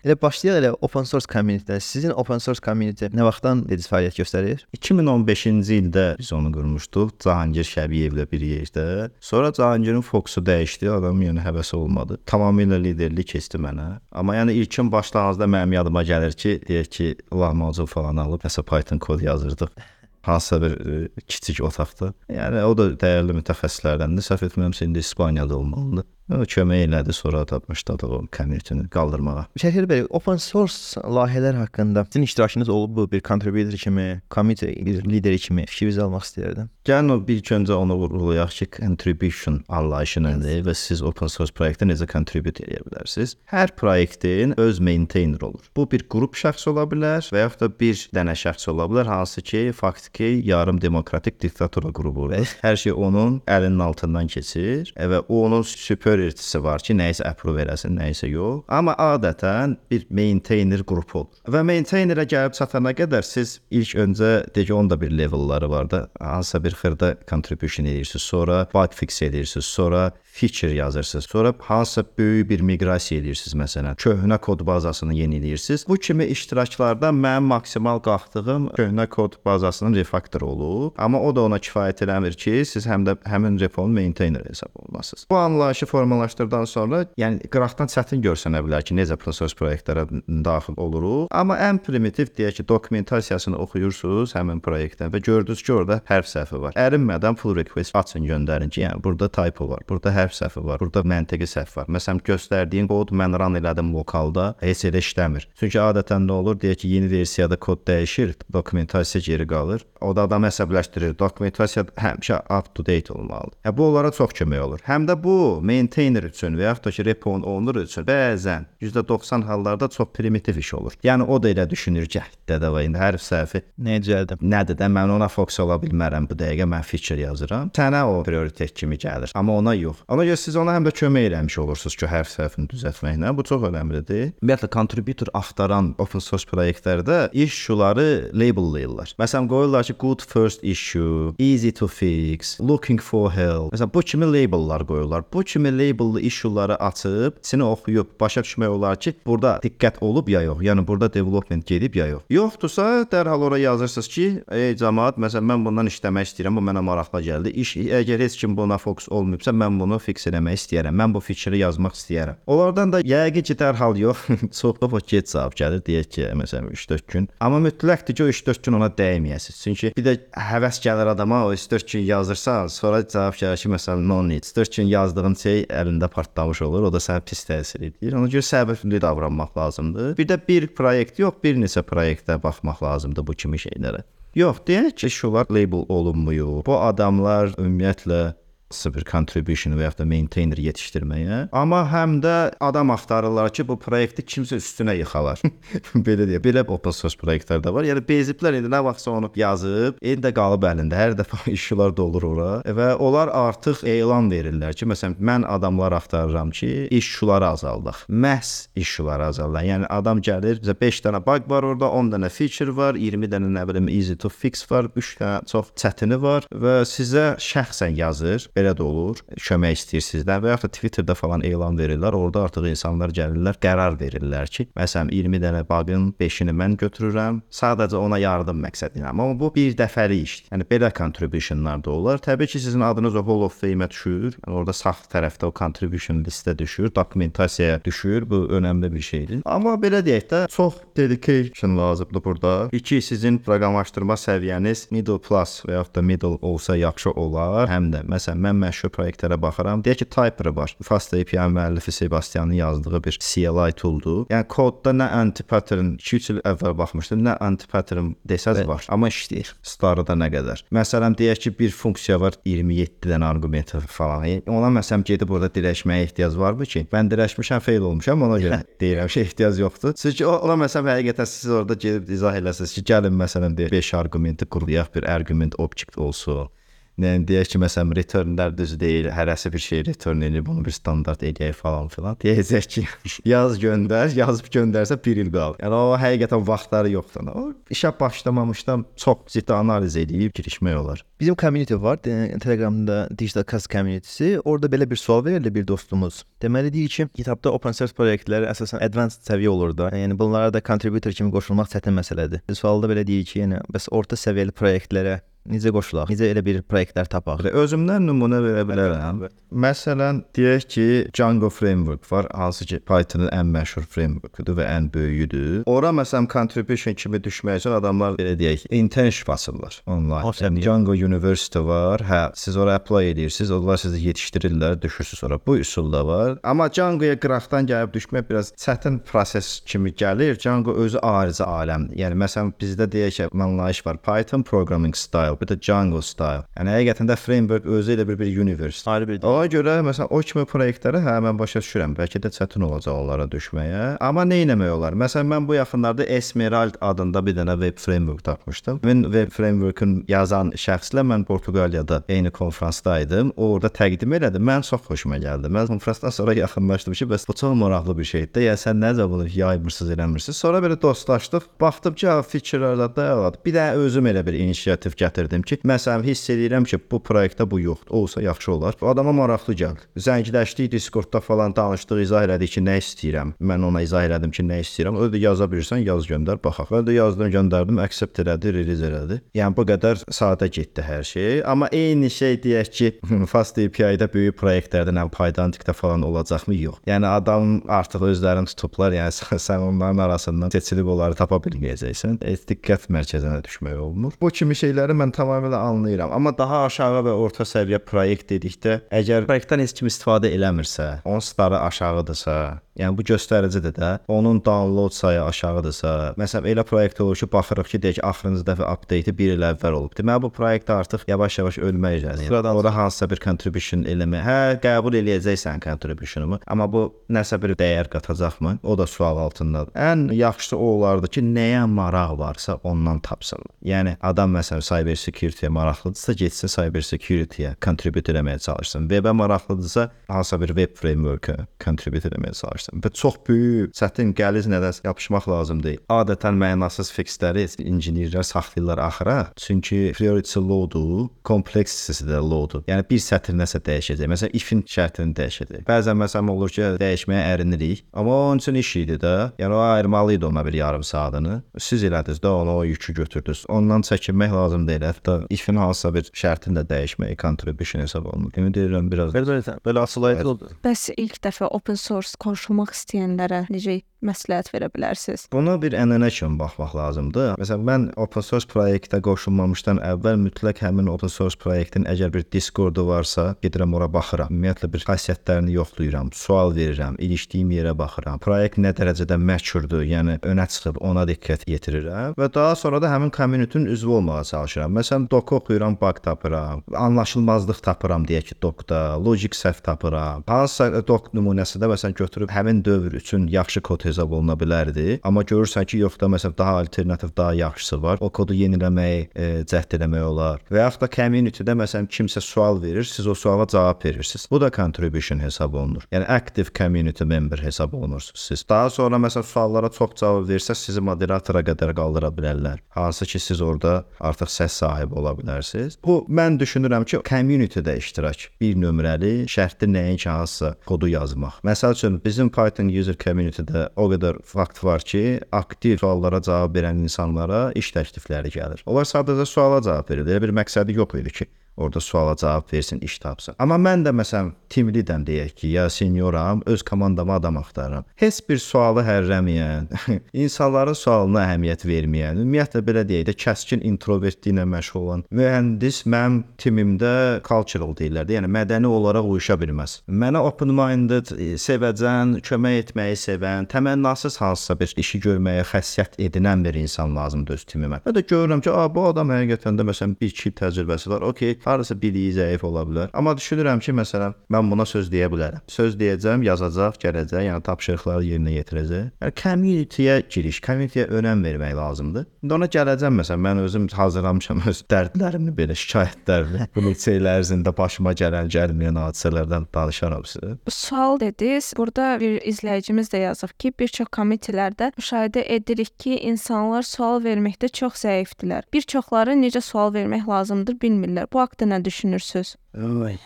[0.07, 1.81] Elə başlayaq elə open source community-dən.
[1.83, 4.61] Sizin open source community nə vaxtdan dediniz fəaliyyət göstərir?
[4.79, 8.85] 2015-ci ildə biz onu qurmuşduq Cahangir Şəbiyevlə bir yerdə.
[9.19, 12.21] Sonra Cahangirin fokusu dəyişdi, adam yəni həvəsi olmadı.
[12.31, 13.89] Tamamilə liderlik keçdi mənə.
[14.15, 19.03] Amma yəni ilkin başlanğıcda mənim yadıma gəlir ki, deyək ki, lahmacun falan alıb nəsə Python
[19.03, 19.75] kod yazırdıq.
[20.27, 22.15] Hansısa bir e, kiçik otaqda.
[22.31, 24.31] Yəni o da dəyərli mütəxəssislərdəndir.
[24.31, 26.07] Səhv etmirəmsə indi İspaniyada olmalıdır.
[26.27, 29.47] Kömək elədi, sonra tapmışdıq o community-ni qaldırmağa.
[29.63, 34.75] Şərhlər bəy, open source layihələr haqqında sizin iştirakınız olub bu bir contributor kimi, committee
[35.07, 36.71] lideri kimi fikrinizi almaq istəyirdim.
[36.87, 41.87] Gəlin o bir öncə onu vurğulayaq ki, contribution anlayışı nədir və siz open source proyektə
[41.87, 43.37] necə contribute edə bilərsiniz?
[43.51, 45.71] Hər proyektin öz maintainer olur.
[45.77, 49.43] Bu bir qrup şəxs ola bilər və yaxud da bir dənə şəxs ola bilər, hansı
[49.47, 52.47] ki, faktiki yarım demokratik diktatura qrupudur.
[52.63, 57.63] Hər şey onun əlinin altından keçir və o onun super prioritysi var ki, nəyisə approve
[57.65, 58.65] eləsin, nəyisə yox.
[58.73, 61.41] Amma adətən bir maintainer qrupu olur.
[61.53, 66.07] Və maintainerə gəlib çatana qədər siz ilk öncə deyək onun da bir levelları var da,
[66.21, 71.25] hansısa bir xırda contribution edirsiniz, sonra bug fix edirsiniz, sonra feature yazırsınız.
[71.25, 73.97] Sonra hansısa böyük bir miqrasiya edirsiniz məsələn.
[73.97, 75.87] Köhnə kod bazasını yeniləyirsiniz.
[75.89, 81.57] Bu kimi iştiraklarda mənim maksimal qalxdığım köhnə kod bazasının refaktor olub, amma o da ona
[81.57, 85.27] kifayət eləmir ki, siz həm də həmin reponun maintainer hesab olunasınız.
[85.31, 90.07] Bu anlayışı formalaşdırdıqdan sonra, yəni qıraqdan çətin görsənə bilər ki, necə source proyektlərə
[90.45, 96.01] daxil oluruq, amma ən primitiv deyək ki, dokumentasiyasını oxuyursunuz həmin proyektdən və gördünüz ki, orada
[96.11, 96.77] hərf səhvi var.
[96.77, 101.03] Ərinmədən pull request açın, göndərin ki, yəni burada typo var, burada hərf səhvi var, burada
[101.07, 101.91] məntiqi səhv var.
[101.93, 105.49] Məsələn, göstərdiyin kod mən run elədim lokalda, heç elə işləmir.
[105.59, 106.59] Çünki adətən nə olur?
[106.61, 109.85] Deyək ki, yeni versiyada kod dəyişir, dokumentasiya geri qalır.
[110.01, 111.17] O da adam əsəbləşdirir.
[111.19, 113.57] Dokumentasiya həmişə up to date olmalıdır.
[113.65, 114.83] Hə bu onlara çox kömək olur.
[114.87, 119.89] Həm də bu maintainer üçün və yaxud da ki, repo owner üçün bəzən %90 hallarda
[119.89, 120.99] çox primitiv iş olur.
[121.05, 124.43] Yəni o da elə düşünür ki, dədə və indi hərf səhvi düzəldim?
[124.43, 127.71] Nədir də mən ona fokus ola bilmərəm bu dəqiqə mən feature yazıram.
[127.77, 130.05] Sənə o prioritet kimi gəlir, amma ona yox.
[130.17, 133.35] Ona görə siz ona həm də kömək eləmiş olursunuz ki, hərf səhvini düzəltməklə.
[133.37, 134.31] Bu çox əhəmiylidir.
[134.41, 139.13] Ümumiyyətlə contributor axtaran open source proyektlərdə issue-ları labellayırlar.
[139.21, 143.75] Məsələn, qoyurlar ki, good first issue, easy to fix, looking for help.
[143.75, 145.27] Məsələn, bu kimi labellar qoyurlar.
[145.35, 150.47] Bu kimi labellı issue-ları açıb, səni oxuyub başa düşmək olar ki, burada diqqət olub ya
[150.49, 150.65] yox.
[150.65, 152.25] Yəni burada development gedib ya yox.
[152.33, 154.27] Yoxdursa, dərhal ora yazırsınız ki,
[154.63, 157.53] ey cəmaət, məsələn, mən bundan işləmək istəyirəm, bu mənə maraqlı gəldi.
[157.67, 160.97] İş əgər heç kim buna fokus olmayıbsa, mən bunu fix eləmək istəyirəm.
[160.97, 162.41] Mən bu fikri yazmaq istəyirəm.
[162.51, 164.27] Onlardan da yəqin ki, dərhal yox,
[164.61, 167.29] çoxlu o get cavab gəlir, deyək ki, məsələn 3-4 gün.
[167.41, 169.61] Amma mütləqdir ki, o 3-4 gün ona dəyməyəsiniz.
[169.67, 170.17] Çünki bir də
[170.51, 174.49] həvəs gəlir adama, o 3-4 gün yazırsan, sonra cavab gəlir ki, məsələn no need.
[174.57, 178.17] 4 gün yazdığın şey əlində partlamış olur, o da sənə pis təsir edir.
[178.17, 180.17] Ona görə səbirli davranmaq lazımdır.
[180.19, 184.05] Bir də bir proyekt yox, bir neçə proyektə baxmaq lazımdır bu kimi şeylərə.
[184.37, 186.61] Yox, deyək ki, şular label olunmuyor.
[186.67, 188.35] Bu adamlar ümumiyyətlə
[188.71, 191.47] sıfır contribution və ya da maintainer yetişdirməyə.
[191.55, 195.43] Amma həm də adam axtarırlar ki, bu proyekti kimsə üstünə yıxalar.
[196.07, 197.87] belə deyə, belə open source proyektlər də var.
[197.87, 200.99] Yəni beziblər indi nə vaxtsa onu yazıb, indi qalıb əlində.
[200.99, 206.51] Hər dəfə işlər dolur ora və onlar artıq elan verirlər ki, məsələn, mən adamlar axtarıram
[206.51, 208.03] ki, iş şuları azaldaq.
[208.11, 209.69] Məhz iş şuları azaldaq.
[209.71, 213.53] Yəni adam gəlir, bizə 5 dənə bug var orada, 10 dənə feature var, 20 dənə
[213.55, 218.49] nə bilim easy to fix var, 3 dənə çox çətini var və sizə şəxsən yazır
[218.57, 219.21] belə də olur.
[219.37, 222.17] Kömək istəyirsinizlər və ya da Twitterdə falan elan verirlər.
[222.17, 228.01] Orada artıq insanlar gəlirlər, qərar verirlər ki, məsələn 20 dənə bug'ın 5-ini mən götürürəm, sadəcə
[228.01, 229.11] ona yardım məqsədi ilə.
[229.13, 230.51] Amma bu bir dəfəlik işdir.
[230.53, 232.23] Yəni belə contributionlar da olar.
[232.25, 234.39] Təbii ki, sizin adınız o Hall of Fame-ə düşür.
[234.41, 238.29] Yəni orada sağ tərəfdə o contribution listə düşür, dokumentasiyaya düşür.
[238.31, 239.43] Bu önəmli bir şeydir.
[239.45, 242.55] Amma belə deyək də, çox dedication lazımdır burada.
[242.73, 247.69] İki sizin proqramlaşdırma səviyyəniz middle plus və ya da middle olsa yaxşı olar.
[247.71, 249.83] Həm də məsələn mən məşhur proyektlərə baxıram.
[249.85, 250.75] Deyək ki, Typer var.
[250.87, 254.25] Fast API müəllifi Sebastianın yazdığı bir CLI tooldur.
[254.33, 259.53] Yəni kodda nə anti-pattern 2-3 il əvvəl baxmışdım, nə anti-pattern desəz var, amma işləyir.
[259.67, 260.65] Starda nə qədər.
[260.75, 264.27] Məsələn, deyək ki, bir funksiya var 27 dənə arqument falan.
[264.31, 266.87] Yəni, Ona məsələn gedib orada dirəşməyə ehtiyac varmı ki?
[266.93, 269.97] Mən dirəşmişəm, fail olmuşam, ona görə deyirəm ki, ehtiyac yoxdur.
[270.01, 274.49] Çünki ona məsələn həqiqətən siz orada gedib izah eləsəz ki, gəlin məsələn deyək 5 arqumenti
[274.57, 276.49] quruyaq, bir arqument object olsun.
[276.97, 281.21] Yəni deyək ki, məsələn, returnlər düz deyil, hərəsi bir şey return edir, bunu bir standart
[281.29, 282.17] eləyək falan filan.
[282.23, 282.85] Deyəcək ki,
[283.33, 285.59] yaz göndər, yazıb göndərsə 1 il qal.
[285.61, 287.29] Yəni o həqiqətən vaxtları yoxdur.
[287.29, 291.05] O işə başlamamışdan çox ciddi analiz edib girişmək olar.
[291.21, 294.41] Bizim community var, Telegramda Digital Cast communitysi.
[294.45, 296.25] Orada belə bir sual verildi bir dostumuz.
[296.43, 299.93] Deməli deyir ki, kitabda open source proyektlər əsasən advanced səviyyə olur da.
[299.93, 302.45] Yəni bunlara da contributor kimi qoşulmaq çətin məsələdir.
[302.57, 306.11] Sualda belə deyir ki, yəni bəs orta səviyyəli proyektlərə necə qoşulaq?
[306.13, 307.45] Necə elə bir proyektlər tapaq?
[307.53, 309.25] Özümdən nümunə verə bilərəm.
[309.67, 315.63] Məsələn, deyək ki, Django framework var, hansı ki Python-un ən məşhur frameworkudur və ən böyüyüdür.
[315.71, 320.27] Ora məsələn contribution kimi düşmək üçün adamlar belə deyək, internship açırlar onlayn.
[320.27, 320.65] O səviyyə.
[320.67, 322.05] Django University var.
[322.07, 325.39] Hə, siz ora apply edirsiniz, onlar sizi yetişdirirlər, düşürsüz ora.
[325.47, 326.39] Bu üsul da var.
[326.43, 330.37] Amma Django-ya qıraqdan gəlib düşmək biraz çətin proses kimi gəlir.
[330.43, 331.97] Django özü ayrıca aləmdir.
[332.03, 333.97] Yəni məsələn bizdə deyək ki, anlayış var.
[333.97, 336.45] Python programming style style, bir də Django style.
[336.57, 338.91] Yəni həqiqətən də framework özü elə bir bir universe.
[338.91, 341.97] Ayrı bir Ona görə məsələn o kimi proyektlərə hə mən başa düşürəm.
[341.97, 343.99] Bəlkə də çətin olacaq onlara düşməyə.
[344.01, 344.93] Amma nə etmək olar?
[344.95, 348.81] Məsələn mən bu yaxınlarda Esmerald adında bir dənə web framework tapmışdım.
[348.85, 353.33] Mən web framework'un yazan şəxslə mən Portuqaliyada eyni konfransda idim.
[353.37, 354.41] O orada təqdim elədi.
[354.41, 355.51] Mən çox xoşuma gəldi.
[355.53, 358.49] Mən konfransdan sonra yaxınlaşdım ki, bəs bu çox maraqlı bir şeydir.
[358.49, 360.37] Ya sən necə bunu yaymırsınız, eləmirsiniz?
[360.37, 361.49] Sonra belə dostlaşdıq.
[361.61, 366.67] Baxdım ki, feature-larda da bir də özüm elə bir inisiativ gətirdim ki, məsələn hiss edirəm
[366.69, 367.95] ki, bu proyektdə bu yoxdur.
[367.97, 368.77] Olsa yaxşı olar.
[368.83, 369.77] Adama maraqlı gəl.
[369.97, 373.35] Zəngləşdik Discordda falan danışdıq, izah elədik ki, nə istəyirəm.
[373.41, 374.99] Mən ona izah elədim ki, nə istəyirəm.
[375.01, 376.73] O da yaza bilirsən, yaz göndər, baxaq.
[376.75, 379.21] Mən də yazdım, göndərdim, accept elədi, release elədi.
[379.37, 381.43] Yəni bu qədər sadə getdi hər şey.
[381.47, 382.93] Amma eyni şey deyək ki,
[383.33, 386.55] Fast API-də böyük proyektlərdə nə Pydantic-də falan olacaqmı?
[386.57, 386.81] Yox.
[386.89, 388.95] Yəni adam artıq özlərini tutublar.
[388.97, 392.21] Yəni sən onların arasından seçilib onları tapa bilməyəcəksən.
[392.23, 394.17] E, diqqət mərkəzinə düşmək olmur.
[394.21, 396.13] Bu kimi şeyləri mən tamamilə anlayıram.
[396.13, 401.25] Amma daha aşağı və orta səviyyə proyekt dedikdə, əgər proyektdən heç kim istifadə eləmirsə, onun
[401.25, 402.37] starı aşağıdırsa,
[402.81, 407.81] yəni bu göstəricidir də, onun download sayı aşağıdırsa, məsələn elə proyekt olur ki, baxırıq ki,
[407.85, 409.97] deyək axırıncı dəfə update-i 1 il əvvəl olub.
[409.99, 412.29] Deməli bu proyekt artıq yavaş-yavaş ölmək üzrədir.
[412.31, 414.23] Sıradan Ora hansısa bir contribution eləmə.
[414.27, 418.59] Hə, qəbul eləyəcəksən contribution'umu, amma bu nəsə bir dəyər qatacaqmı?
[418.63, 419.73] O da sual altındadır.
[419.75, 423.45] Ən yaxşısı o olardı ki, nəyə maraq varsa ondan tapsın.
[423.67, 428.89] Yəni adam məsələn cyber security-yə maraqlıdırsa, getsin cyber security-yə contribute eləməyə çalışsın.
[428.91, 432.66] Web-ə maraqlıdırsa, hansısa bir web framework-ə contribute eləməyə çalışsın.
[432.73, 435.81] Və çox böyük, çətin qəliz nədən yapışmaq lazım deyil.
[435.93, 442.63] Adətən mənasız fixləri injinerlər saxlayırlar axıra, çünki priority load-u, kompleksisi də load-u.
[442.69, 444.11] Yəni bir sətr nəsə dəyişəcək.
[444.13, 445.65] Məsələn, if-in şərtini dəyişəcək.
[445.69, 449.15] Bəzən məsələn olur ki, dəyişməyə ərinirik, amma onun üçün iş idi də.
[449.41, 451.41] Yəni o ayırmalı idi ona bir yarım saatını.
[451.59, 453.45] Siz elədiniz də onu o yükü götürdünüz.
[453.49, 454.87] Ondan çəkinmək lazım deyil.
[454.87, 458.33] Hətta if-in hansısa bir şərtini də dəyişmək contribution hesab olunur.
[458.37, 460.51] Ümid edirəm biraz Belə belə, belə asılayıcı oldu.
[460.65, 462.17] Bəs ilk dəfə open source
[462.57, 465.27] qoşulmaq istəyənlərə necə məsləhət verə bilərsiniz?
[465.33, 467.35] Buna bir ənənə kimi baxmaq lazımdır.
[467.41, 472.87] Məsələn, mən open source proyektə qoşulmamışdan əvvəl mütləq həmin open source proyektin əgər bir Discord-u
[472.89, 474.33] varsa, gedirəm ora baxıram.
[474.33, 478.21] Ümumiyyətlə bir xassiyyətlərini yoxlayıram, sual verirəm, ilişdiyim yerə baxıram.
[478.23, 483.13] Proyekt nə dərəcədə məchurdur, yəni önə çıxıb ona diqqət yetirirəm və daha sonra da həmin
[483.15, 484.77] community-nin üzvü olmağa çalışıram.
[484.77, 490.25] Məsələn, doc oxuyuram, bug tapıram, anlaşılmazlıq tapıram deyək ki, docda, logic səhv tapıram.
[490.29, 495.01] Hansısa doc nümunəsində məsələn götürüb həmin dövr üçün yaxşı kod hesab oluna bilərdi.
[495.07, 497.99] Amma görürsən ki, yox da məsələn daha alternativ, daha yaxşısı var.
[498.01, 500.43] O kodu yeniləmək, e, cəhd eləmək olar.
[500.51, 504.27] Və yaxud da community-də məsələn kimsə sual verir, siz o suala cavab verirsiniz.
[504.31, 505.87] Bu da contribution hesab olunur.
[505.93, 508.45] Yəni active community member hesab olunursunuz siz.
[508.49, 512.63] Daha sonra məsələn suallara çox cavab versəz, sizi moderatora qədər qaldıra bilərlər.
[512.77, 515.79] Hansı ki, siz orada artıq səs sahibi ola bilərsiniz.
[515.85, 521.41] Bu mən düşünürəm ki, community-də iştirak bir nömrəli şərtli nəinki hansısa kodu yazmaq.
[521.47, 526.83] Məsəl üçün bizim Python user community-də o qədər fakt var ki, aktiv suallara cavab verən
[526.87, 528.63] insanlara iş təklifləri gəlir.
[528.67, 530.09] Onlar sadəcə suala cavab verir.
[530.09, 533.35] Elə bir məqsədi yox idi ki, orada suala cavab versin, iş tapsın.
[533.39, 537.85] Amma mən də məsələn team leaderəm deyək ki, ya senioram, öz komandama adam axtarıram.
[537.97, 539.69] Heç bir sualı hərrəməyən,
[540.25, 546.93] insanların sualına əhəmiyyət verməyən, ümumiyyətlə belə deyək də kəskin introvertliklə məşğul olan mühəndis mənim timimdə
[547.27, 549.81] cultural deyirlər də, yəni mədəni olaraq uyuşa bilməz.
[549.89, 556.59] Mənə open-minded, e, sevəcən, kömək etməyi sevən, təmənnasız hansısa bir işi görməyə xəssiyyət edinən bir
[556.61, 557.81] insan lazımdır öz timimə.
[557.87, 561.07] Və də görürəm ki, a, bu adam həqiqətən də məsələn 1-2 il təcrübəsi var.
[561.11, 562.91] Okay, hardasa biliyi zəif ola bilər.
[562.97, 565.45] Amma düşünürəm ki, məsələn, mən buna söz deyə bilərəm.
[565.51, 568.89] Söz deyəcəm, yazacaq, gələcək, yəni tapşırıqları yerinə yetirəcək.
[569.03, 572.07] Yəni community-yə giriş, community-yə önəm vermək lazımdır.
[572.27, 577.53] İndi ona gələcəm məsələn, mən özüm hazırlamışam öz dərdlərimi, belə şikayətlərimi, bu neçə il ərzində
[577.57, 580.37] başıma gələn, gəlməyən hadisələrdən danışaram sizə.
[580.51, 581.53] Sual dediniz.
[581.57, 587.51] Burada bir izləyicimiz də yazıb ki, bir çox komitələrdə müşahidə edirik ki, insanlar sual verməkdə
[587.61, 588.49] çox zəifdirlər.
[588.53, 591.11] Bir çoxları necə sual vermək lazımdır bilmirlər.
[591.13, 592.37] Bu haqqda nə düşünürsüz?
[592.57, 592.97] Oy.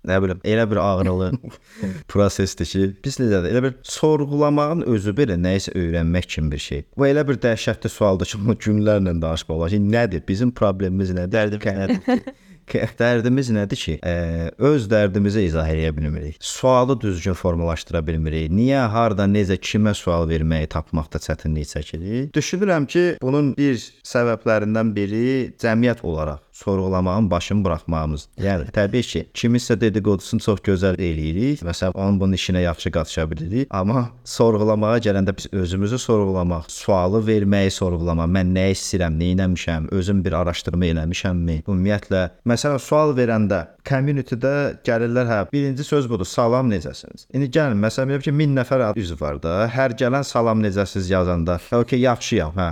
[0.00, 1.32] Nə bilim, elə bir ağrılı
[2.08, 3.52] prosesdir ki, biz necədir?
[3.52, 6.84] Elə bir sorğulamağın özü belə nə isə öyrənmək kimi bir şey.
[6.96, 10.24] Bu elə bir dəhşətli sualdır ki, bunu günlərlə danışmaq olar ki, nədir?
[10.28, 11.36] Bizim problemimiz nədir?
[11.36, 12.32] Dərdim nədir?
[12.70, 14.14] Dərdimiz nədir ki, ə,
[14.62, 16.36] öz dərdimizi izah edə bilmirik.
[16.40, 18.48] Sualı düzgün formalaşdıra bilmirik.
[18.54, 22.30] Niyə, harda, necə, kimə sual verməyi tapmaqda çətinlik çəkirik?
[22.36, 25.24] Düşünürəm ki, bunun bir səbəblərindən biri
[25.60, 28.28] cəmiyyət olaraq sorğulamağın başını buraxmağımız.
[28.38, 31.64] Yəni təbii ki, kimisə dediqodusunu çox gözəl eləyirik.
[31.66, 37.70] Məsələn, onun bunun işinə yaxşı qatışa bilirik, amma sorğulamağa gələndə biz özümüzü sorğulamaq, sualı verməyi
[37.70, 41.56] sorğulamaq, mən nə istəyirəm, nə etmişəm, özüm bir araşdırma eləmişəmmi?
[41.64, 44.54] Ümumiyyətlə, məsələn, sual verəndə community-də
[44.86, 47.26] gəlirlər, hə, birinci söz budur, salam necəsiniz?
[47.32, 51.60] İndi gəlin, məsələn, belə ki, 1000 nəfər üzv var da, hər gələn salam necəsiz yazanda,
[51.72, 52.70] okay, yaxşıyam, hə.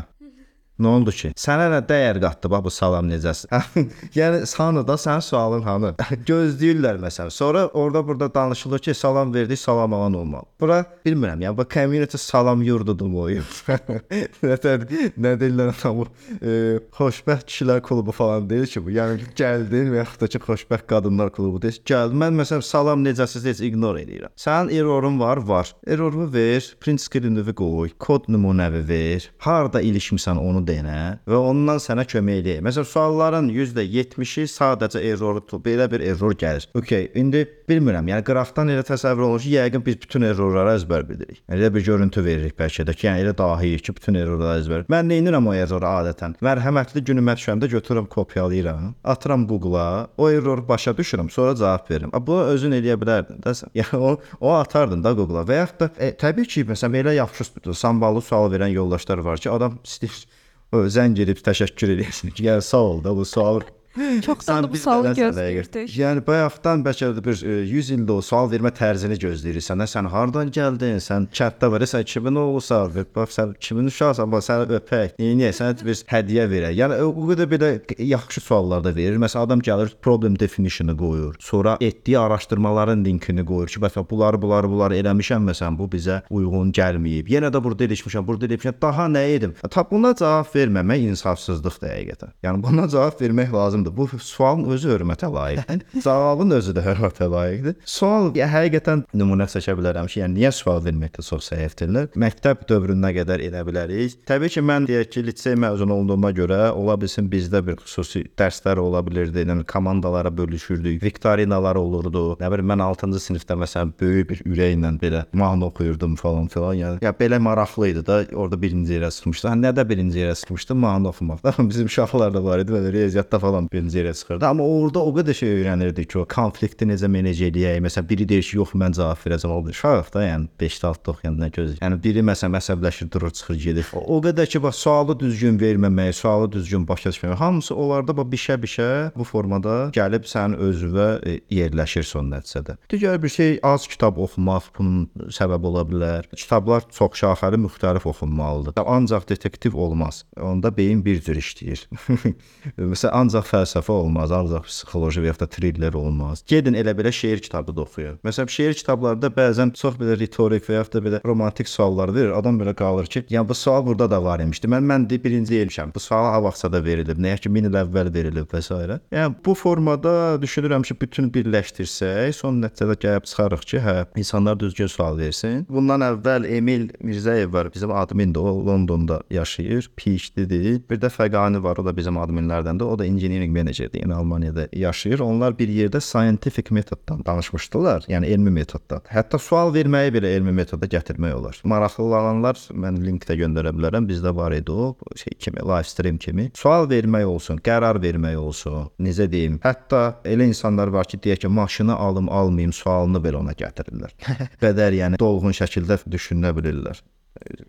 [0.78, 1.32] Nə oldu ki?
[1.34, 3.50] Sənə nə dəyər qatdı bax bu salam necəsən?
[4.18, 5.88] yəni sanı da sənin sualın hanı?
[6.28, 7.32] Gözləyirlər məsələn.
[7.34, 10.46] Sonra orada burada danışılır ki, salam verdik, salam alan olmalı.
[10.60, 13.26] Bura bilmirəm, yəni bu community salam yurdudur mu?
[14.46, 14.84] Nətər
[15.18, 16.06] nə deyirlər bu
[16.38, 18.94] e, xoşbəxt kişilər klubu falan deyil ki bu.
[18.94, 21.82] Yəni gəldin və yaxud da ki, xoşbəxt qadınlar klubu deyil.
[21.90, 24.30] Gəldim mən məsələn salam necəsiz heç ignore edirəm.
[24.38, 25.74] Sənin errorun var, var.
[25.90, 29.30] Erroru ver, print screen-ını qoy, kod nümunəvi ver.
[29.42, 32.64] Harda ilişmisən onu denə və ondan sənə kömək eləyir.
[32.66, 36.68] Məsələn, sualların %70-i sadəcə error belə bir error gəlir.
[36.78, 41.40] Okay, indi bilmirəm, yəni qrafdan elə təsəvvür olunur ki, yəqin biz bütün errorları əzbər bilirik.
[41.42, 44.87] Yəni, elə bir görüntü veririk bəlkə də ki, yəni elə dahiyik ki, bütün errorları əzbər.
[44.92, 46.38] Mən nə edirəm o erroru adətən?
[46.44, 52.14] Mərhəmətli günümə düşəndə götürürəm, kopyalayıram, atıram Google-a, o erroru başa düşürəm, sonra cavab verirəm.
[52.28, 53.74] Bu özün eləyə bilərdin də sən.
[53.78, 57.74] Yəni o, o atardın da Google-a və yaxud da e, təbii ki, məsələn elə yaxşı
[57.78, 60.24] samballı sual verən yoldaşlar var ki, adam istəyir
[60.72, 63.62] zəng edib təşəkkür edirsən ki, yəni sağ ol da bu sual
[64.22, 65.90] Çoxdan da bu sualı gözləyirdik.
[65.98, 69.84] Yəni bayaqdan bəlkə də bir e, 100 ildə o sual vermə tərzini gözləyirsən.
[69.88, 71.00] Sən hardan gəldin?
[71.02, 72.94] Sən kənddə varsan, kimin oğlusan?
[73.16, 74.30] Bax sən kimin uşaqsan?
[74.32, 75.16] Bax səni öpək.
[75.18, 76.76] Niyə sənə bir hədiyyə verək?
[76.78, 79.18] Yəni o qədər belə yaxşı suallar da verir.
[79.22, 81.37] Məsələn adam gəlir problem definition-ı qoyur.
[81.40, 86.72] Sonra etdiyi araşdırmaların linkini qoyur ki, məsələn bunları, bunları, bunları eləmişəm məsələn bu bizə uyğun
[86.76, 87.30] gəlməyib.
[87.34, 88.80] Yenə də burada ilişmişəm, burada ilişmişəm.
[88.82, 89.54] Daha nə edim?
[89.70, 92.34] Tap buna cavab verməmək insafsızlıqdır həqiqətən.
[92.44, 93.88] Yəni buna cavab vermək lazımdır.
[93.96, 95.85] Bu sualın özü hörmətə layiqdir.
[96.05, 97.77] Cavabın özü də hörmətə layiqdir.
[97.88, 102.11] Sual ya, həqiqətən nümunə çəkə bilərəm ki, yəni niyə sual verməkdə çox səhvdirlər?
[102.18, 104.18] Məktəb dövrünə qədər edə bilərik.
[104.29, 108.81] Təbii ki, mən deyək ki, lisey məzun olduğuma görə ola bilsin bizdə bir xüsusi dərslər
[108.83, 109.44] ola bilirdi.
[109.44, 112.24] Yəni komandalara bölüşürdük, viktorinalar olurdu.
[112.40, 116.74] Nə bilim mən 6-cı sinifdə məsələn böyük bir ürəklə belə mahnı oxuyurdum falan filan.
[116.79, 119.48] Yəni ya belə maraqlı idi da, orada birinci yerə çıxmışdı.
[119.48, 120.79] Hə, nədə birinci yerə çıxmışdım?
[120.79, 121.55] Mahnı oxumaqda.
[121.70, 124.46] Bizim uşaqlar da var idi, belə riyaziyyatda falan birinci yerə çıxırdı.
[124.46, 127.80] Amma orada o qədər şey öyrənirdik ki, o konflikti necə menec eləyək.
[127.84, 129.54] Məsələn, biri deyir ki, yox mən cavab verəcəm.
[129.54, 131.82] O uşaq da, yəni 5-6 oxuyanda nə gözləyir.
[131.84, 133.90] Yəni biri məsələn əsəbləşir, durur, çıxır gedir.
[133.94, 137.38] O, o qədər ki, bax sualı düzgün verməmək, sualı düzgün başa düşməmək.
[137.42, 142.78] Hamısı onlarda bax bişə-bişə bu formada gəlib sənin özünə e, yerləşir son nəticədə.
[142.90, 146.28] Digər bir şey az kitab oxumaq bunun səbəbi ola bilər.
[146.36, 148.78] Kitablar çox şaxəli, müxtəlif oxunmalıdır.
[148.88, 150.24] Ancaq detektiv olmaz.
[150.40, 151.84] Onda beyin bir cür işləyir.
[152.78, 156.42] Məsələn, ancaq fəlsəfə olmaz, ancaq psixoloji və ya da triller olmaz.
[156.49, 158.18] Gedin elə belə şeir kitabı da oxuyun.
[158.27, 162.33] Məsələn, şeir kitablarında bəzən çox belə ritorik və ya da belə romantik suallar verir.
[162.38, 164.71] Adam belə qalır ki, yəni bu sual burada da var imişdi.
[164.71, 165.94] Mən mən də birinci elmişəm.
[165.94, 168.79] Bu sual ha vaxtsa da verilib, nəyə ki 1000 il əvvəl verilib və s.
[169.12, 174.90] Yəni bu formada düşünürəm ki, bütün birləşdirsək, son nəticədə gəlib çıxarıq ki, hə, insanlar düzgün
[174.92, 175.64] sual versin.
[175.68, 180.83] Bundan əvvəl Emil Mirzəyev var, bizim admindir, o Londonda yaşayır, PhD-dir.
[180.90, 182.85] Bir də Fəqani var, o da bizim adminlərdəndir.
[182.85, 185.20] O da engineering managerdir, yəni Almaniyada yaşayır.
[185.24, 189.02] Onlar bir yerdə scientific metoddan danışmışdılar, yəni elmi metoddan.
[189.12, 191.61] Hətta sual verməyi belə elmi metoda gətirmək olar.
[191.64, 194.08] Maraqlı olanlar mən linkdə göndərə bilərəm.
[194.08, 196.48] Bizdə var idi o şey kimi, live stream kimi.
[196.58, 198.90] Sual vermək olsun, qərar vermək olsun.
[199.02, 199.61] Necə deyim?
[199.64, 204.14] Hətta elə insanlar var ki, deyək ki, maşını alım, almayım sualını belə ona gətirirlər.
[204.64, 207.02] qədər yəni dolğun şəkildə düşünə bilirlər.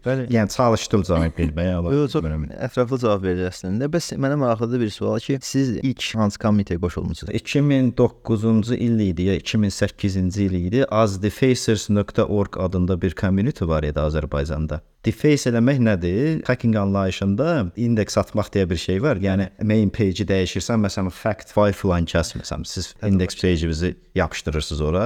[0.05, 0.25] Bəli.
[0.34, 2.25] Yəni çalışdım cavab verməyə, Yox, çox
[2.67, 3.89] ətraflı cavab verir əslində.
[3.91, 7.34] Bəs mənə maraqlıdır bir sual ki, siz ilk hansı komitəyə qoşulmusunuz?
[7.38, 10.86] 2009-cu il idi ya 2008-ci il idi.
[10.86, 14.82] azdefacers.org adında bir community var idi Azərbaycanda.
[15.05, 16.41] Deface eləmək nədir?
[16.43, 19.15] Hacking anlayışında indeks atmaq deyə bir şey var.
[19.23, 25.05] Yəni main page-i dəyişirsən, məsələn, fact 5 filan kəs məsələn, siz indeks page-imizi yapışdırırsınız ora.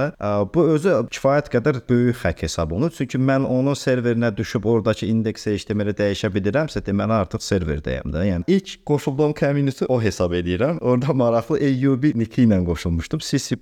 [0.54, 2.90] Bu özü kifayət qədər böyük hack hesab olunur.
[2.96, 8.26] Çünki mən onun serverinə düşüb oradakı indeks HTML-i dəyişə bilirəmsə, deməli artıq serverdəyəm də.
[8.32, 10.82] Yəni ilk qoşulduğum community o hesab edirəm.
[10.82, 13.22] Orada maraqlı AUB niki ilə qoşulmuşdum.
[13.22, 13.56] C++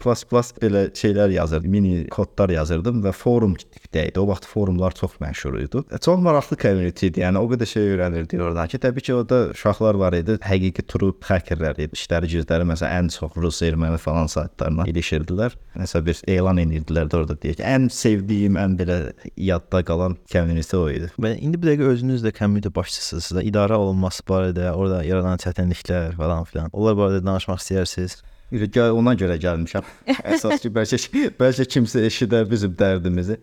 [0.65, 3.59] belə şeylər yazırdım, mini kodlar yazırdım və forum
[3.93, 4.21] tipdə idi.
[4.21, 5.83] O vaxt forumlar çox məşhur idi.
[6.01, 7.21] Çox maraqlı community idi.
[7.21, 11.13] Yəni o qədər şey öyrənirdik oradan ki, təbii ki, orada uşaqlar var idi, həqiqi true
[11.29, 11.93] hackerlər idi.
[11.97, 15.57] İşləri gücləri məsələn ən çox rus, erməni falan saytlarına ilişirdilər.
[15.77, 17.63] Nəsə bir elan edirdilər də orada deyək.
[17.63, 18.99] Ən sevdiyim, ən belə
[19.37, 21.13] yadda qalan community o idi.
[21.21, 26.17] Və indi bu dəqiqə özünüz də community başçısınız da, idarə olunması barədə, orada yaranan çətinliklər
[26.19, 26.73] falan filan.
[26.73, 28.23] Onlar barədə danışmaq istəyirsiniz.
[28.53, 29.87] Elə gəl ona görə gəlmişəm.
[30.29, 30.99] Əsas ki, bəlkə
[31.41, 33.39] bəlkə kimsə eşidər bizim dərdimizi.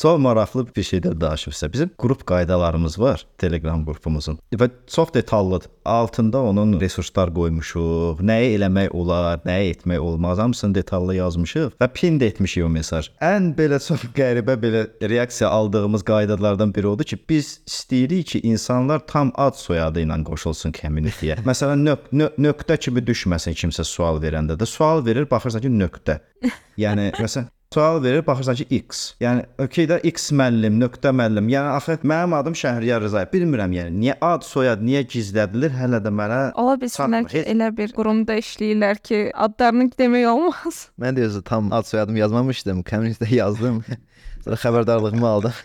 [0.00, 1.70] çox maraqlı bir şeydə danışıb sizə.
[1.72, 4.38] Bizim qrup qaydalarımız var Telegram qrupumuzun.
[4.54, 5.70] Və çox detallıdır.
[5.84, 8.22] Altında onun resurslar qoymuşuq.
[8.24, 13.10] Nəyi eləmək olar, nəyi etmək olmaz, hamısını detallı yazmışıq və pin də etmişik o mesaj.
[13.20, 19.02] Ən belə çox qəribə belə reaksiya aldığımız qaydalardan biri odur ki, biz istəyirik ki, insanlar
[19.10, 21.42] tam ad soyadı ilə qoşulsun community-yə.
[21.44, 24.66] Məsələn, nök nö nöqtə kimi düşməsin kimsə sual verəndə də.
[24.68, 26.20] Sual verir, baxırsan ki, nöqtə.
[26.80, 28.98] Yəni məsələn Sual verir, baxırsan ki, X.
[29.18, 31.48] Yəni okey də X müəllim, nöqtə müəllim.
[31.50, 33.32] Yəni axı mənim adım Şəhriyar Rızayev.
[33.32, 37.72] Bilmirəm yəni niyə ad, soyad niyə gizlədilir hələ də mənə Ola bilsinlər ki, heç- elə
[37.74, 40.84] bir qurumda işləyirlər ki, adlarını demək olmaz.
[41.02, 43.82] Mən də özü tam ad soyadımı yazmamışdım, community-də yazdım.
[44.44, 45.58] Sonra xəbərdarlığımı aldım.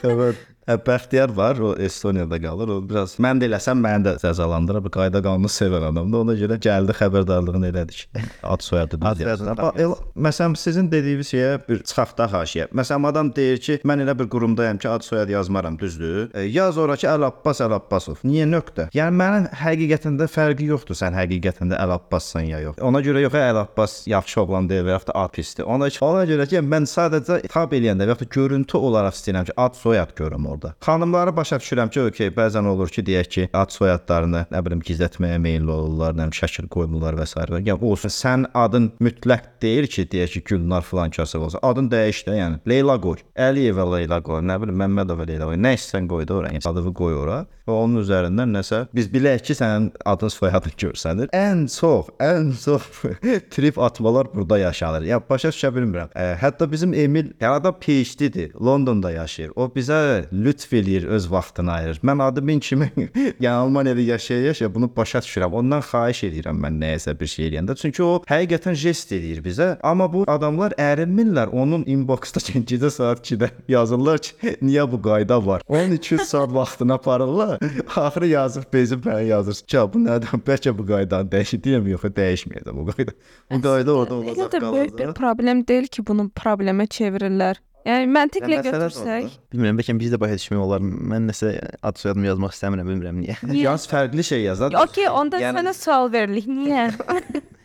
[0.00, 2.68] Xəbər Bəxtiyar var, o Estoniyada qalır.
[2.72, 4.80] O biraz mən də eləsəm məni də cəzalandıra.
[4.84, 6.22] Bu qayda qanunu sevən adamdır.
[6.24, 8.06] Ona görə gəldi xəbərdarlığını elədik.
[8.54, 12.68] Ad soyadı elə- Məsələn sizin dediyiniz şeyə bir çıxaq da haşiyə.
[12.72, 16.30] Məsələn adam deyir ki, mən elə bir qurumdayam ki, ad soyad yazmaram, düzdür?
[16.34, 18.22] E, yaz ora ki, Əl Abbas Əl Abbasov.
[18.24, 18.88] Niyə nöqtə?
[18.96, 20.96] Yəni mənim həqiqətində fərqi yoxdur.
[20.98, 22.80] Sən həqiqətində Əl Abbassan ya yox.
[22.84, 25.68] Ona görə yox, Əl Abbas yaxşı oğlan deyil və yaxud da ad pisdir.
[25.68, 29.56] Ona ona görə ki, mən sadəcə tab eləyəndə və yaxud da görüntü olaraq istəyirəm ki,
[29.60, 30.74] ad soyad görüm orada.
[30.86, 35.38] Xanımları başa düşürəm ki, okey, bəzən olur ki, deyək ki, ad soyadlarını nə bilim gizlətməyə
[35.42, 37.34] meyilli olurlar, nə bilim şəkil qoymurlar və s.
[37.54, 41.58] Yəni olsun, sən adın mütləq deyil ki, deyək ki, Gülnar filan kasıb olsa.
[41.62, 43.22] Adın dəyiş də, yəni Leyla qoy.
[43.36, 45.60] Əliyeva Leyla qoy, nə bilim Məmmədova Leyla qoy.
[45.60, 49.44] Nə istəsən qoy da ora, yəni adını qoy ora və onun üzərindən nəsə biz bilək
[49.48, 51.30] ki, sənin adın soyadın görsənir.
[51.36, 52.88] Ən çox, ən çox
[53.54, 55.06] trip atmalar burada yaşanır.
[55.08, 56.12] Ya başa düşə bilmirəm.
[56.12, 59.54] Ə, hətta bizim Emil, adam PhD-dir, Londonda yaşayır.
[59.56, 62.00] O bizə lütf eləyir, öz vaxtını ayırır.
[62.04, 62.90] Mən adımın kimi
[63.40, 65.52] yəni Almaniyada yaşaya-yaşaya bunu başa düşürəm.
[65.60, 67.76] Ondan xahiş edirəm mən nəyəsə bir şey eləyəndə.
[67.80, 69.68] Çünki o həqiqətən jest eləyir bizə.
[69.82, 71.52] Amma bu adamlar ərinmirlər.
[71.52, 75.62] Onun inboxda gecə saat 2-də yazırlar ki, niyə bu qayda var?
[75.68, 77.58] 12 saat vaxtını aparırlar.
[77.96, 80.44] Axırı yazıb bezib mənə yazır ki, bu nədən?
[80.46, 83.16] Bəlkə bu qaydanı dəyişdirəm yox, dəyişməyəcək bu qayda.
[83.50, 85.14] Bu qayda orada olacaq qalacaq.
[85.14, 87.60] problem deyil ki, bunu problemə çevirirlər.
[87.84, 89.50] Yəni məntiqlə məsələ də götürsək, orada.
[89.52, 90.84] Bilmirəm, bəlkə biz də başa düşmək olar.
[91.12, 91.50] Mən nəsə
[91.84, 93.36] ad soyadımı yazmaq istəmirəm, bilmirəm niyə.
[93.60, 94.72] Yalnız fərqli şey yazar.
[94.84, 96.46] okey, onda Yəni- sənə sual veririk.
[96.48, 96.86] Niyə?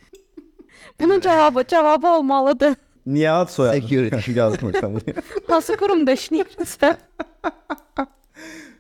[0.99, 2.75] Bunun cavabı, cavabı olmalıdır.
[3.08, 4.32] Niyə ad soyadı Security.
[4.39, 4.99] yazmırsan?
[5.47, 6.97] Hansı qurumda işləyirsən?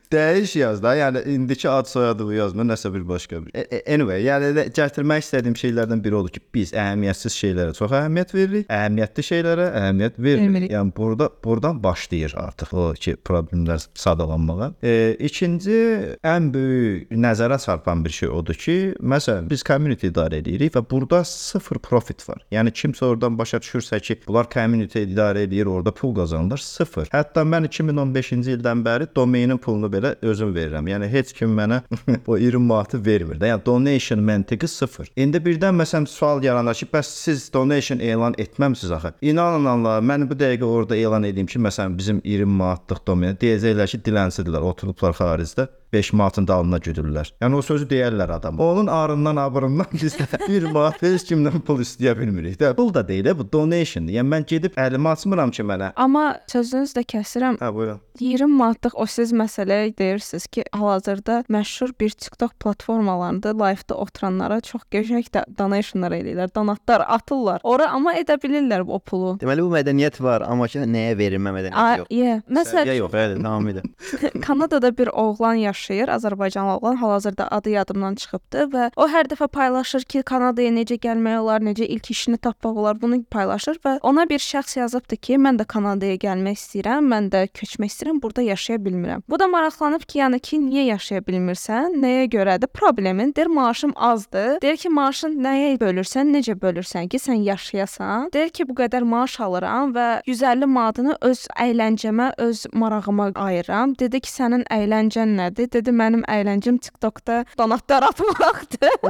[0.09, 0.95] Dəyiş yaz da.
[0.95, 3.51] Yəni indiki ad soyadı yazma, nəsə bir başqa bir.
[3.53, 8.33] E, e, anyway, yəni gətirmək istədiyim şeylərdən biri odur ki, biz əhəmiyyətsiz şeylərə çox əhəmiyyət
[8.33, 10.73] veririk, əhəmiyyətli şeylərə əhəmiyyət vermirik.
[10.73, 14.71] Yəni burada buradan başlayır artıq o ki, problemlər sadalanmağa.
[14.81, 14.95] E,
[15.29, 15.77] ikinci
[16.25, 21.21] ən böyük nəzərə çarpan bir şey odur ki, məsələn, biz community idarə edirik və burada
[21.21, 22.41] sıfır profit var.
[22.49, 27.13] Yəni kimsə oradan başa düşürsə ki, bunlar community idarə edir, orada pul qazanırlar, sıfır.
[27.13, 30.87] Hətta mən 2015-ci ildən bəri domeinin pulunu belə özüm verirəm.
[30.89, 31.81] Yəni heç kim mənə
[32.27, 33.51] o 20 manatı vermir də.
[33.51, 35.11] Yəni donation məntiqi sıfır.
[35.19, 39.13] İndi birdən məsələn sual yaranar ki, bəs siz donation elan etməmisiz axı.
[39.21, 43.91] İnanın Allah, mən bu dəqiqə orada elan edeyim ki, məsələn bizim 20 manatlıq domen deyəcəklər
[43.93, 45.67] ki, dilənçidirlər, oturublar xaricdə.
[45.93, 47.31] 5 manatın dalına güdürlər.
[47.41, 48.59] Yəni o sözü deyərlər adam.
[48.59, 52.73] Onun arından, abırından biz 1 manat heç kimdən pul istəyə bilmirik də.
[52.77, 54.13] Pul da deyil, bu donationdur.
[54.13, 55.91] Yəni mən gedib əlimi açmıram ki mənə.
[55.95, 57.57] Amma sözünüzü də kəsirəm.
[57.61, 58.01] Hə, buyurun.
[58.19, 64.83] 20 manatlıq o siz məsələ deyirsiniz ki, hal-hazırda məşhur bir TikTok platformalarında live-da oturanlara çox
[64.91, 67.63] qəşəng də donationlar eləyirlər, donatlar atırlar.
[67.63, 69.37] Ora amma edə bilirlər o pulu.
[69.41, 72.11] Deməli bu mədəniyyət var, amma ki nəyə verilmə mədəniyyəti yox.
[72.13, 72.43] yeah.
[72.59, 73.95] Məsələn, yox, bəli, davam edin.
[74.45, 75.78] Kanadada bir oğlan yaşayır,
[76.09, 81.39] Azərbaycanlı oğlan, hal-hazırda adı yadımdan çıxıbdı və o hər dəfə paylaşır ki, Kanadaya necə gəlmək
[81.39, 85.59] olar, necə ilk işini tapmaq olar, bunu paylaşır və ona bir şəxs yazıbdı ki, mən
[85.59, 89.23] də Kanadaya gəlmək istəyirəm, mən də köçmək istəyirəm, burada yaşaya bilmirəm.
[89.29, 91.97] Bu da maraqlanıb ki, yəni ki, niyə yaşaya bilmirsən?
[92.03, 92.67] Nəyə görədir?
[92.73, 94.59] Problemin deyir, maaşım azdır.
[94.61, 98.29] Deyir ki, maaşın nəyə bölürsən, necə bölürsən ki, sən yaşayasan?
[98.33, 103.95] Deyir ki, bu qədər maaş alıram və 150 manatını öz əyləncəmə, öz marağıma ayıram.
[103.99, 105.68] Dedi ki, sənin əyləncən nədir?
[105.73, 108.95] Dedi, mənim əyləncəm TikTokda donatlar atmaqdır.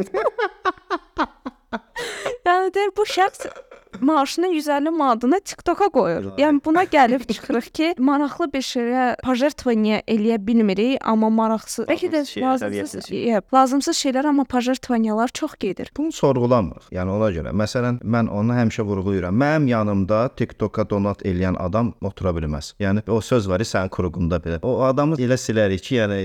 [2.46, 3.48] yəni deyir, bu şəxs
[4.02, 6.32] maaşını 150 manatını TikToka qoyur.
[6.38, 11.88] Yəni buna gəlib çıxırıq ki, maraqlı bir şeyə pajertvaniya eləyə bilmirik, amma maraqsız.
[11.90, 15.92] Bəlkə də Lazımsız şeylər, lazımsız, şeylər amma pajertvaniyalar çox gedir.
[15.98, 16.90] Bunu sorğulamırıq.
[16.96, 19.36] Yəni ona görə məsələn mən onu həmişə vurğulayıram.
[19.36, 22.74] Mənim yanımda TikToka donat eləyən adam otura bilməz.
[22.80, 24.60] Yəni o söz var, sənin kruqunda belə.
[24.64, 26.20] O adamı elə silərik ki, yəni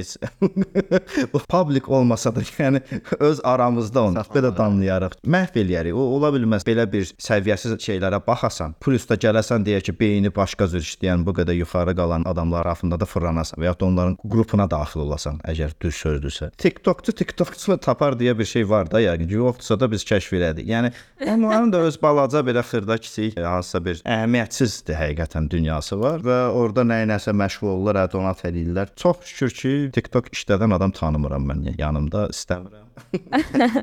[1.54, 2.82] public olmasa da, yəni
[3.18, 5.18] öz aramızda onu belə danlayarıq.
[5.26, 5.94] Məhv eləyərik.
[5.94, 6.64] O ola bilməz.
[6.64, 7.08] Belə bir
[7.54, 11.94] səviyyəsiz şeylərə baxasan, plus da gələsən deyə ki, beyni başqa cür işləyən bu qədər yuxarı
[11.96, 16.50] qalan adamlar arasında da fırlanasan və ya da onların qrupuna daxil olasan, əgər düz sözdürsə.
[16.58, 20.68] TikTokçu TikTokçu tapar deyə bir şey var da, yəni yoxdursa da biz kəşf elədik.
[20.68, 20.92] Yəni
[21.34, 26.40] onların da öz balaca belə xırda kiçik e, hansısa bir əhəmiyyətsizdir həqiqətən dünyası var və
[26.54, 28.94] orada nə-nəsə məşğul olurlar, donat eləyirlər.
[28.96, 32.83] Çox şükür ki, TikTok işlədən adam tanımıram mən yanımda, istəmirəm.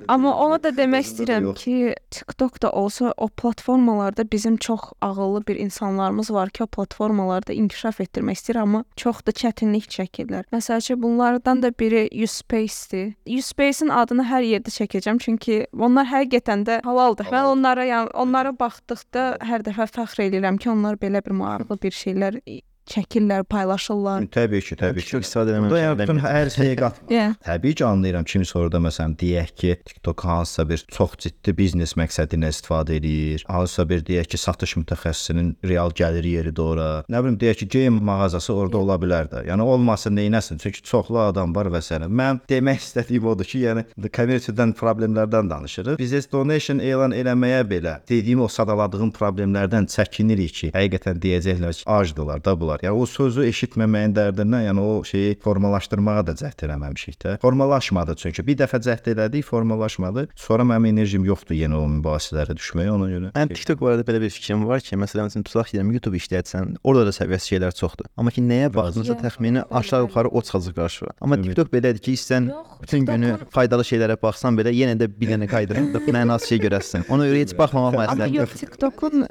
[0.08, 5.56] Amma ona da demək istəyirəm ki, TikTok da olsa o platformalarda bizim çox ağıllı bir
[5.56, 10.48] insanlarımız var ki, o platformalarda inkişaf etdirmək istəyir, amma çox da çətinlik çəkirlər.
[10.54, 13.14] Məsəl üçün bunlardan da biri Uspace-dir.
[13.38, 17.32] Uspace-in adını hər yerdə çəkəcəm çünki onlar həqiqətən də halaldır.
[17.34, 21.92] Mən onlara yəni onlara baxdıqda hər dəfə fəxr edirəm ki, onlar belə bir maraqlı bir
[21.96, 22.42] şeylər
[22.90, 24.26] çəkirlər, paylaşırlar.
[24.34, 25.10] Təbii ki, təbii ki.
[25.14, 25.76] Çox istifadə eləmək.
[25.82, 27.00] Yəni bütün hər şeyi qat.
[27.12, 27.34] Yeah.
[27.44, 32.38] Təbii ki, anlayıram kimsə orada məsələn deyək ki, TikTok hansısa bir çox ciddi biznes məqsədi
[32.38, 33.44] ilə istifadə edir.
[33.52, 36.88] Hansısa bir deyək ki, satış mütəxəssisinin real gəliri yeridir ora.
[37.12, 39.44] Nə bilim deyək ki, geyim mağazası orada ola bilər də.
[39.50, 40.62] Yəni olmasa neynəsin?
[40.64, 42.08] Çünki çoxlu adam var və sənə.
[42.08, 46.00] Mən demək istədiyim odur ki, yəni community-dən problemlərdən danışırıq.
[46.00, 51.86] Biz heç donation elan eləməyə belə dediyim o sadaladığım problemlərdən çəkinirik ki, həqiqətən deyəcəklər ki,
[52.00, 52.71] acdılar da bunlar.
[52.84, 57.38] Yəni o sözü eşitməməyin dərdindən, yəni o şeyi formalaşdırmağa da cəhd eləməmişik də.
[57.42, 60.28] Formalaşmadı çünki bir dəfə cəhd elədik, formalaşmadı.
[60.36, 63.34] Sonra mənim enerjim yoxdur yenə o mübahisələrə düşməyə ona görə.
[63.38, 66.76] Mənim TikTok barədə belə bir fikrim var ki, məsələn, üçün tutaq ki, deyirəm, YouTube işləyirsən,
[66.84, 68.10] orada da səviyyəsiz şeylər çoxdur.
[68.20, 71.12] Amma ki, nəyə baxdınsa təxmini belə aşağı-yuxarı o çıxacaq qarşıya.
[71.22, 71.42] Amma.
[71.42, 72.52] TikTok belədir ki, istən
[72.82, 77.08] bütün günü faydalı şeylərə baxsan belə yenə də bir dənə qaydırıb mənasız şey görəsən.
[77.10, 78.38] Ona görə heç baxmamaq məsləhətdir.
[78.42, 79.28] yox, TikTokun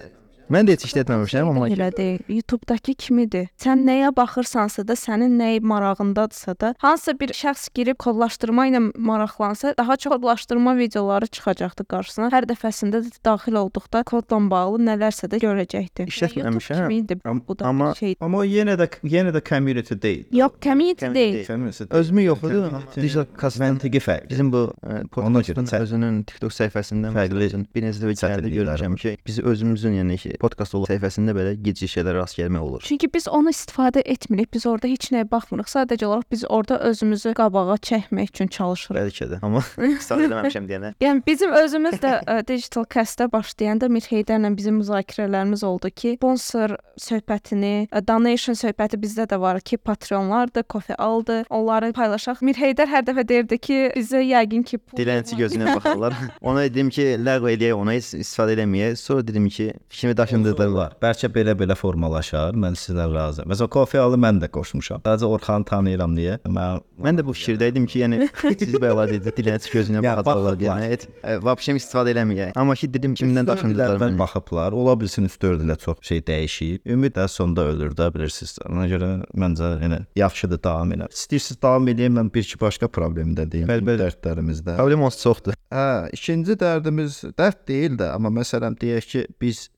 [0.50, 2.22] Mən də heç işlətməmişəm, amma elə deyil.
[2.28, 3.46] YouTube-dakı kimidir.
[3.60, 9.74] Sən nəyə baxırsansa da, sənin nəyi marağındadsa da, hansısa bir şəxs girib kodlaşdırma ilə maraqlansa,
[9.78, 12.30] daha çox kodlaşdırma videoları çıxacaqdı qarşısına.
[12.34, 16.08] Hər dəfəsində də daxil olduqda kodla bağlı nələrsə də görəcəkdi.
[16.10, 17.20] İşlətməmişəm.
[17.24, 18.16] Am- bu da amma- şey.
[18.20, 20.24] Amma yenə də yenə də community deyil.
[20.32, 21.34] Yox, community Community deyil.
[21.34, 21.46] deyil.
[21.46, 24.30] Community özümü yoxladım, digital kastan Məntiqi fərqli.
[24.30, 29.98] Bizim bu e, podkastın özünün TikTok səhifəsindən Fərqli bir neçə çətinliklər görmüşəm ki, biz özümüzün
[30.00, 32.84] yəni ki, podkast səhifəsində belə gec şeylərə rast gəlmək olur.
[32.86, 34.50] Çünki biz onu istifadə etmirik.
[34.54, 35.68] Biz orada heç nəyə baxmırıq.
[35.70, 39.00] Sadəcə olaraq biz orada özümüzü qabağa çəkmək üçün çalışırıq.
[39.00, 39.40] Bəlkə də.
[39.46, 40.92] Amma istifadə eləməmişəm deyənə.
[41.04, 46.76] Yəni bizim özümüz də ə, Digital Cast-ə başlayanda Mir Heydərlə bizim müzakirələrimiz oldu ki, sponsor
[47.00, 52.42] söhbətini, ə, donation söhbəti bizdə də var ki, Patreonlardır, kofe aldı, onları paylaşaq.
[52.46, 56.16] Mir Heydər hər dəfə deyirdi ki, bizə yəqin ki, Dilənçi gözünə baxarlar.
[56.48, 58.98] ona dedim ki, ləğv eləyək, ona istifadə eləməyək.
[59.00, 60.96] Sonra dedim ki, fikrimi daşındırdılar.
[61.02, 62.54] Bəlkə belə-belə formalaşar.
[62.58, 63.50] Mən sizdən razıyam.
[63.50, 65.02] Məsələn, Kofiyalı mən də qoşmuşam.
[65.04, 66.38] Sadəcə Orxanı tanıyıram deyə.
[66.46, 68.28] Mən Mən də bu fikirdəydim ki, yəni
[68.60, 70.58] siz belə dedi, dilənçi gözünə baxıblar.
[70.60, 72.52] Yəni heç e, vəbşəm istifadə eləməyək.
[72.60, 74.76] Amma ki dedim kimdən daşındılar baxıblar.
[74.76, 76.84] Ola bilsin 3-4 ilə çox şey dəyişib.
[76.92, 78.58] Ümid də sonda ölür də bilirsiniz.
[78.68, 81.08] Ona görə məncə yəni yaxşıdır davam elə.
[81.08, 83.68] İstəyirsiniz davam edeyim mən bir iki başqa problem də deyim.
[83.70, 84.04] Bəli, bəli.
[84.04, 84.76] Dərdlərimizdə.
[84.76, 85.56] Problem onsuz çoxdur.
[85.72, 89.68] Hə, ikinci dərdimiz dərd deyil də, amma məsələn deyək ki, biz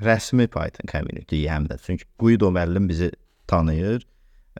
[0.00, 3.10] rəsmi Python community həm də çünki Guido müəllim bizi
[3.50, 4.06] tanıyır.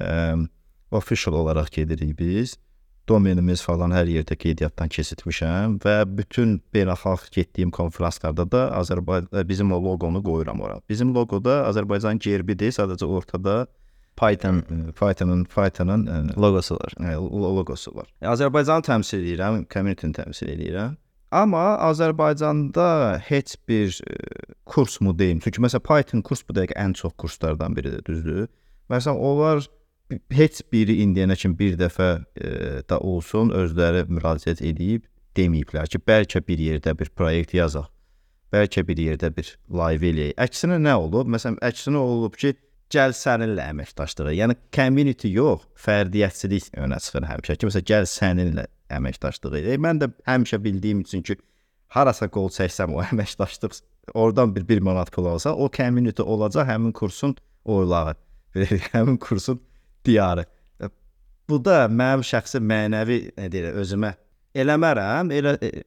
[0.00, 0.48] Ə,
[0.92, 2.58] official olaraq gedirik biz.
[3.08, 9.80] Domenimiz falan hər yerdə qeydiyyatdan keçirtmişəm və bütün beynəlxalq getdiyim konfranslarda da Azərbaycan bizim o
[9.82, 10.78] loqonu qoyuram ora.
[10.88, 13.66] Bizim loqoda Azərbaycan gerbidir, sadəcə ortada
[14.20, 16.94] Python ə, Pythonun Pythonun ə, loqosu var.
[17.18, 18.12] Lo- loqosu var.
[18.22, 20.94] Azərbaycanı təmsil edirəm, community-ni təmsil edirəm.
[21.32, 24.16] Amma Azərbaycanda heç bir e,
[24.68, 25.38] kurs mu deyim?
[25.40, 28.50] Çünki məsələn Python kurs bu dəqiqə ən çox kurslardan biridir, düzdür?
[28.92, 29.62] Məsələn, onlar
[30.36, 32.50] heç biri indiyənə kimi bir dəfə e,
[32.84, 35.08] da olsun özləri müraciət edib
[35.38, 37.88] deməyiblər ki, bəlkə bir yerdə bir proyekt yazaq.
[38.52, 40.36] Bəlkə bir yerdə bir layihə eləyək.
[40.44, 41.32] Əksinə nə olub?
[41.32, 42.52] Məsələn, əksinə olub ki,
[42.92, 44.36] gəl səninlə əməkdaşlığa.
[44.36, 47.56] Yəni community yox, fərdiyyətçilik önə çıxır həmişə.
[47.56, 48.68] Ki, məsələn, gəl səninlə
[48.98, 49.80] əməkdaşlıq edək.
[49.82, 51.36] Mən də həmişə bildiyim üçün ki,
[51.96, 53.80] harasa qol çəksəm o əməkdaşlıq
[54.14, 58.14] oradan bir 1 manat pul alsa, o community olacaq həmin kursun oylağı.
[58.92, 59.60] həmin kursun
[60.04, 60.44] diyarı.
[60.80, 60.88] E,
[61.48, 64.14] Bu da mənim şəxsi mənəvi nə deyirlər, özümə
[64.54, 65.32] eləmərəm.
[65.32, 65.82] Elə e,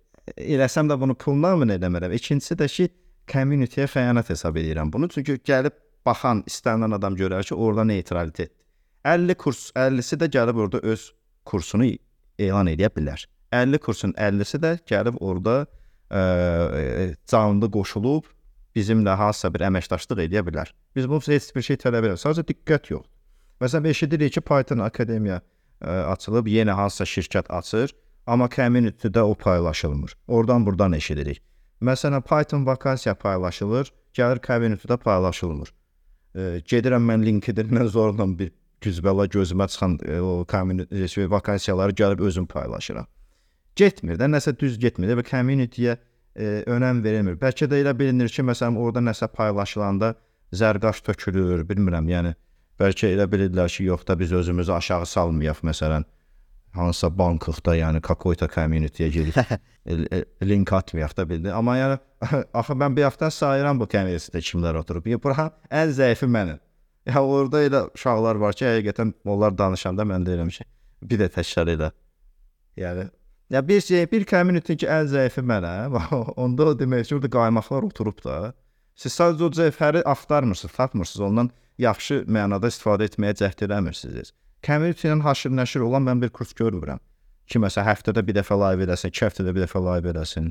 [0.56, 2.16] eləsəm də bunu pulla mı eləmərəm.
[2.16, 2.90] İkincisi də ki,
[3.32, 5.10] community-yə xəyanət hesab edirəm bunu.
[5.10, 5.76] Çünki gəlib
[6.06, 8.52] baxan istənilən adam görər ki, orada neytralitet.
[9.06, 11.12] 50 kurs 50-si də gəlib orada öz
[11.46, 11.92] kursunu
[12.40, 13.26] elan edə bilər.
[13.54, 15.66] 50 kursun 50-si də gəlib orada
[16.10, 18.28] ə, canlı qoşulub
[18.76, 20.72] bizimlə hansısa bir əməkdaşlıq edə bilər.
[20.96, 22.22] Biz bu heç bir şey tələb etmirik.
[22.22, 23.06] Sadəcə diqqət yox.
[23.64, 27.94] Məsələn, eşidirik ki, Python Akademiya ə, açılıb, yenə hansısa şirkət açır,
[28.28, 30.18] amma community-də o paylaşılmır.
[30.28, 31.42] Oradan buradan eşidirik.
[31.82, 35.72] Məsələn, Python vakansiya paylaşılır, gəlir community-də paylaşılmır.
[36.36, 38.52] E, gedirəm mən LinkedIn-dən zorla bir
[38.86, 43.08] güzbəla gözümə çıxan e, o community şey, vakansiyaları gəlib özüm paylaşıram.
[43.76, 45.98] Getmir də, nəsə düz getmir də və community-yə
[46.36, 47.38] e, önəm verilmir.
[47.42, 50.14] Bəlkə də elə bilinir ki, məsələn, orada nəsə paylaşılanda
[50.56, 52.36] zərqaş tökülür, bilmirəm, yəni
[52.80, 56.06] bəlkə elə bilirlər ki, yox da biz özümüzü aşağı salmayaq, məsələn,
[56.76, 61.52] hansısa banklıqda, yəni Kakoyta community-yə girib e, e, link atmayaq da bildi.
[61.54, 62.00] Amma yəni
[62.54, 65.08] axı mən bir hafta sayıram bu community-də kimlər oturub.
[65.08, 66.60] Ya bura ən zəifi mənim.
[67.14, 70.64] Ya orada elə uşaqlar var ki, həqiqətən onlar danışanda mən deyirəm ki,
[71.06, 71.92] bir də təkrar elə.
[72.82, 73.10] Yəni
[73.54, 76.00] ya bir şey, bir community ki, ən zəifi mənəm.
[76.42, 78.54] Onda o demək ki, orada qaymaqlar oturub da.
[78.98, 81.26] Siz sadəcə o zəifləri axtarmırsınız, tapmırsınız.
[81.28, 84.32] Ondan yaxşı mənada istifadə etməyə cəhd eləmirsiniz.
[84.66, 87.02] Community ilə haşır nəşir olan mən bir kurs görmürəm.
[87.46, 90.50] Ki məsələn həftədə bir dəfə live edəsin, iki həftədə bir dəfə live edəsin.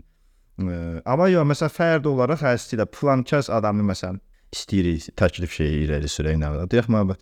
[0.62, 4.20] Ə, amma yox, məsələn fərdi olaraq istəyirəm plankəs adamı məsələn
[4.54, 6.70] istəyirik təklif şeyi irəli sürək nə var.
[6.70, 7.14] Deyək mən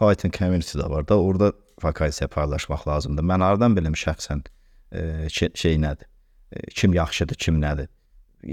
[0.00, 1.52] Python community də var da, orada
[1.82, 3.26] vakansiya paylaşmaq lazımdır.
[3.32, 4.46] Mən hardan bilim şəxsən
[4.92, 6.08] ə, şey, nədir?
[6.52, 7.90] Ə, kim yaxşıdır, kim nədir?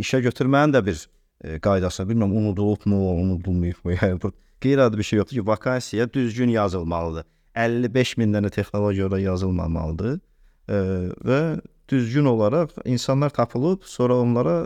[0.04, 3.96] İşə götürməyin də bir ə, qaydası, bilmirəm unudulubmu, unudulmayıbmı?
[4.02, 7.28] Yəni bu qeyri-adi bir şey yoxdur ki, vakansiya düzgün yazılmalıdır.
[7.56, 10.82] 55 min dənə texnologiyada yazılmamalıdır ə,
[11.30, 11.42] və
[11.90, 14.66] düzgün olaraq insanlar tapılıb, sonra onlara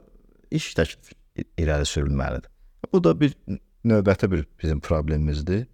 [0.52, 1.14] iş təklif
[1.62, 2.49] irəli sürülməlidir.
[2.94, 3.36] Bu da bir
[3.88, 5.66] növbəti bir bizim problemimizdir.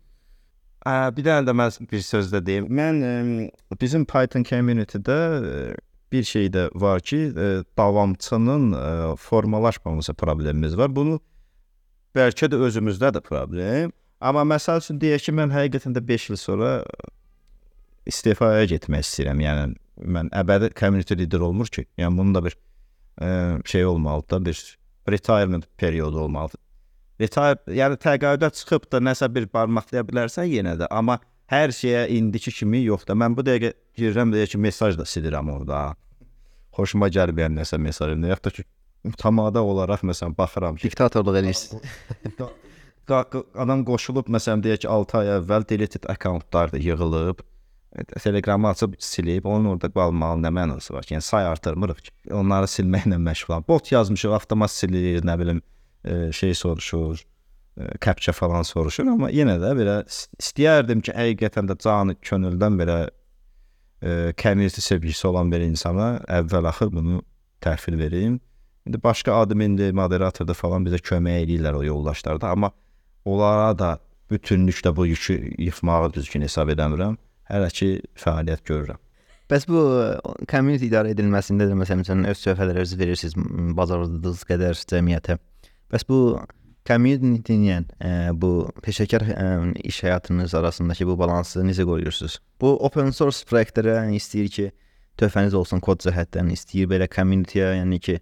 [0.88, 2.70] Ə, bir dənə də mən bir söz də deyim.
[2.72, 3.14] Mən ə,
[3.82, 5.56] bizim Python community-də ə,
[6.12, 7.48] bir şey də var ki, ə,
[7.78, 10.94] davamçının ə, formalaşmaması problemimiz var.
[10.96, 11.20] Bunu
[12.16, 13.92] bəlkə də özümüzdə də problem.
[14.22, 16.72] Amma məsəl üçün deyək ki, mən həqiqətən də 5 il sonra
[18.08, 19.44] istifaya getmək istəyirəm.
[19.44, 19.66] Yəni
[20.16, 21.86] mən əbədi community lider olmur ki.
[22.00, 22.56] Yəni bunun da bir
[23.20, 24.64] ə, şey olmalıdır da, bir
[25.10, 26.62] retirement periodu olmalıdır.
[27.22, 31.18] Retire, yəni təqaüdə çıxıb da nəsə bir barmaqlaya bilərsən yenə də, amma
[31.52, 33.16] hər şeyə indiki kimi yox da.
[33.18, 35.96] Mən bu dəqiqə girirəm deyə ki, mesaj da silirəm orada.
[36.78, 38.68] Xoşuma gəlməyən nəsə mesajını, yaxud da ki,
[39.18, 41.38] tamada olaraq məsələn baxıram ki, Diktatorluq
[43.08, 47.40] qa- adam qoşulub məsələn deyək ki 6 ay əvvəl deleted accountlar da yığılıb
[47.96, 51.16] e, Telegramı açıb silib, onun orada qalmağın nə mənası var ki?
[51.16, 52.12] Yəni say artırmırıq ki.
[52.36, 53.68] Onları silməklə məşğulam.
[53.68, 55.62] Bot yazmışıq, avtomat silir, nə bilim,
[56.32, 57.22] şey soruşur,
[57.78, 62.80] e, captcha falan soruşur, amma yenə də belə is- istəyərdim ki, həqiqətən də canı könüldən
[62.82, 62.98] belə
[64.02, 67.22] e, community sevgisi olan bir insana əvvəl-axır bunu
[67.62, 68.40] təhvil verim.
[68.88, 72.72] İndi başqa admindir, moderatordur falan bizə kömək edirlər o yoldaşlarda, amma
[73.26, 73.98] onlara da
[74.32, 77.18] bütünlüklə bu yükü yıxmağı düzgün hesab edəmirəm.
[77.52, 77.90] Hələ ki
[78.20, 79.00] fəaliyyət görürəm.
[79.48, 79.82] Bəs bu
[80.52, 85.38] community idarə edilməsində də məsələn öz sövhələrinizi verirsiniz m, bacardığınız qədər cəmiyyətə.
[85.94, 86.20] Bəs bu
[86.88, 89.46] community-yə ə, bu peşəkar ə,
[89.88, 92.40] iş həyatınız arasındakı bu balansı necə qoruyursunuz?
[92.62, 94.68] Bu open source layihələrə yəni istəyir ki,
[95.20, 98.18] töhfəniz olsun kod cəhətdən, istəyir belə community-yə, yəni ki,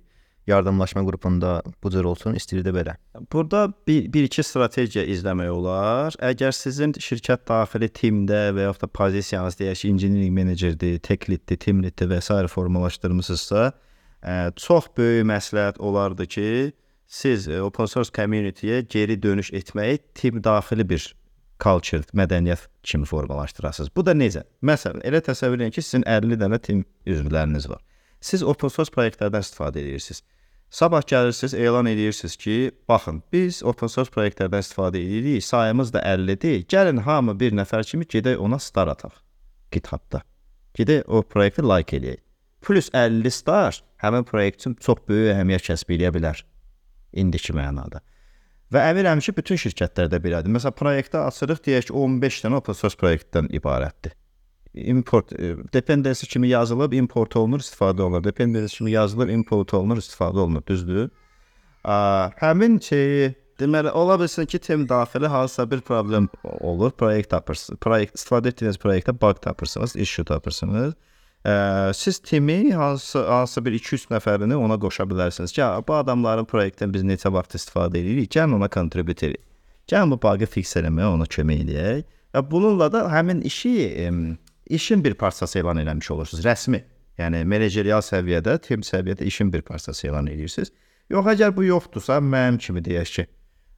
[0.45, 2.95] yardımlaşma qrupunda bu cür olsun, istəyir də belə.
[3.34, 6.18] Burada bir, bir iki strategiya izləmək olar.
[6.22, 11.57] Əgər sizin şirkət daxili timdə və yaxud da pozisiyanız deyək ki, engineering menecerdir, tech leaddir,
[11.57, 12.30] team leaddir və s.
[12.53, 13.70] formalaşdırmısınızsa,
[14.22, 16.49] ə, çox böyük məsləhət olardı ki,
[17.08, 21.06] siz ə, open source community-yə geri dönüş etməyi tim daxili bir
[21.64, 23.91] culture, mədəniyyət kimi formalaşdırasınız.
[23.95, 24.43] Bu da necə?
[24.66, 27.82] Məsələn, elə təsəvvür edin ki, sizin 50 dənə tim üzvləriniz var.
[28.22, 30.24] Siz open source layihələrdən istifadə edirsiniz.
[30.76, 32.56] Sabah gəlirsiniz, elan edirsiniz ki,
[32.89, 36.66] baxın, biz open source layihələrdən istifadə edirik, sayımız da 50-dir.
[36.72, 39.22] Gəlin hamı bir nəfər kimi gedək ona star ataq
[39.72, 40.24] GitHub-da.
[40.76, 42.20] Gedək o proyekti like eləyək.
[42.66, 46.41] Plus 50 star həmin proyekt üçün çox böyük əhəmiyyət kəsb edə bilər
[47.16, 48.01] indiki mənada.
[48.74, 50.51] Və əminəm ki, bütün şirkətlərdə belədir.
[50.51, 54.16] Məsələn, proyektə açırıq, deyək ki, 15 dənə open source proyektdən ibarətdir.
[54.76, 58.24] Import e, dependency kimi yazılıb, import olunur, istifadə olunur.
[58.26, 61.09] Dependency kimi yazılır, import olunur, istifadə olunur, düzdür?
[61.86, 61.95] A,
[62.41, 63.30] həmin şeyi
[63.61, 67.80] deməli ola bilsin ki, tim daxili hansısa bir problem olur, proyekt tapırsınız.
[67.80, 70.93] Proyekt istifadə etdiyiniz proyektdə bug tapırsınız, issue tapırsınız.
[71.46, 76.93] Ə, siz timi hansı hansı bir 2-3 nəfərini ona qoşa bilərsiniz "Ya, bu adamların proyektdən
[76.93, 79.43] biz neçə vaxt istifadə edirik, gəlin ona kontribut edək.
[79.88, 83.74] Gəlin bu bağı fix eləməyə ona kömək edək." Və bununla da həmin işi
[84.08, 86.82] em, işin bir parçası elan eləmiş olursunuz, rəsmi.
[87.18, 90.72] Yəni menecerial səviyyədə, tim səviyyədə işin bir parçası elan edirsiniz.
[91.10, 93.28] Yox, əgər bu yoxdursa, mənim kimi deyək ki,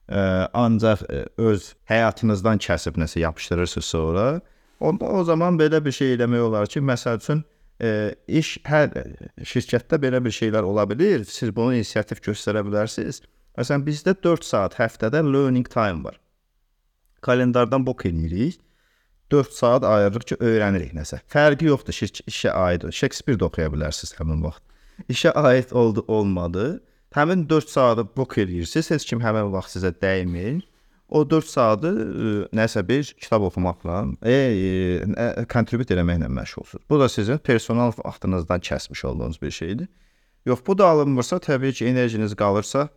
[0.08, 4.40] ə, ancaq ə, öz həyatınızdan kəsib nəsə yapışdırırsınız sonra,
[4.80, 7.44] onda o zaman belə bir şey eləmək olar ki, məsəl üçün
[7.80, 8.92] ə, iş hər
[9.42, 11.24] şirkətdə belə bir şeylər ola bilər.
[11.28, 13.22] Siz bunu inisiativ göstərə bilərsiniz.
[13.58, 16.18] Məsələn, bizdə 4 saat həftədə learning time var.
[17.26, 18.60] Kalendardan bok eləyirik.
[19.30, 21.18] 4 saat ayırırıq ki, öyrənirik nəsə.
[21.28, 22.86] Fərqi yoxdur, şir- işə aid.
[22.94, 24.62] Shakespeare də oxuya bilərsiniz həmin vaxt.
[25.12, 26.80] İşə aid oldu, olmadı.
[27.14, 28.90] Həmin 4 saatı bok eləyirsiniz.
[28.94, 30.62] Heç kim həmin vaxt sizə dəymir.
[31.08, 31.90] O 4 saatı
[32.52, 36.84] nəsə bir kitab oxumaqla, e, e, kontribut eləməklə məşğulsunuz.
[36.90, 39.88] Bu da sizin personal vaxtınızdan kəsmiş olduğunuz bir şeydir.
[40.46, 42.88] Yox, bu da alınmırsa, təbii ki, enerjiniz qalırsa,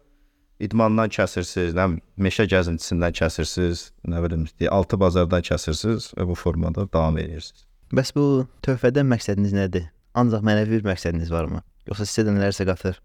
[0.60, 1.88] idmandan kəsirsiniz, nə
[2.20, 7.66] meşə gəzintisindən kəsirsiniz, nə bilim, altı bazardan kəsirsiniz və bu formada davam edirsiniz.
[7.96, 9.90] Bəs bu töhfədən məqsədiniz nədir?
[10.16, 11.64] Ancaq mənəvi bir məqsədiniz varmı?
[11.88, 13.00] Yoxsa sizə də nələrsə qatır?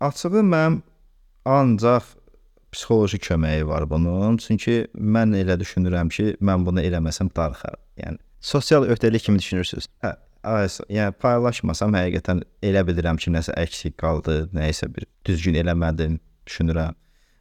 [0.00, 0.80] Açığı mənim
[1.44, 2.04] ancaq
[2.76, 4.36] psixoloji köməyi var bunun.
[4.42, 4.84] Çünki
[5.16, 7.80] mən elə düşünürəm ki, mən bunu eləməsəm darıxaram.
[8.02, 9.88] Yəni Sosial öhdəlik kimi düşünürsüz?
[10.04, 10.12] Hə,
[10.46, 16.94] ays, yəni paylaşmasam həqiqətən elə bilirəm ki, nəsə əksik qaldı, nəyisə bir düzgün eləmədim, düşünürəm.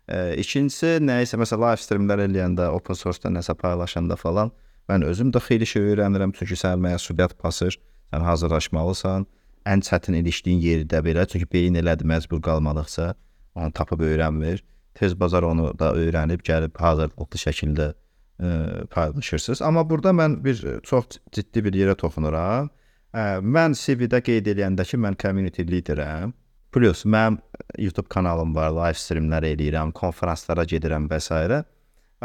[0.08, 4.54] E, ikincisi, nəyisə məsələn live streamlər eləyəndə, open source-da nəsə paylaşanda falan,
[4.90, 7.78] mən özüm də xeyli şey öyrənirəm, çünki sən məsuliyyət basır,
[8.14, 9.28] sən hazırlaşmalısan.
[9.66, 13.14] Ən çətin ilişdiyin yerdə belə, çünki beyin elədi məcbur qalmadıqca
[13.56, 14.62] onu tapıb öyrənmir.
[14.96, 19.62] Tez bazar onu da öyrənib gəlib hazırlıqlı şəkildə ə, paylaşırsınız.
[19.62, 22.72] Amma burada mən bir ə, çox ciddi bir yerə toxunuram.
[23.16, 26.34] Ə, mən CV-də qeyd edəndə ki, mən community liderəm.
[26.76, 27.40] Plus mənim
[27.78, 31.64] YouTube kanalım var, live streamlər eləyirəm, konfranslara gedirəm və s.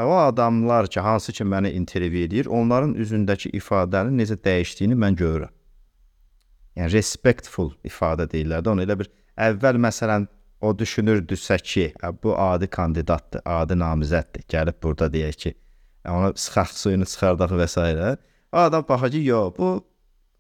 [0.00, 5.52] O adamlar ki, hansı ki məni intervyu edir, onların üzündəki ifadənin necə dəyişdiyini mən görürəm.
[6.78, 9.10] Yəni respectful ifadə deyirlər də, onu elə bir
[9.48, 10.26] əvvəl məsələn
[10.60, 14.44] o düşünürdüsə ki, "Ə, bu adi kandidatdır, adi namizəddir.
[14.48, 15.54] Gəlib burada deyək ki,
[16.08, 18.16] ona sıxaq suyunu çıxardaq və s.
[18.52, 19.68] Adam baxır ki, yox, bu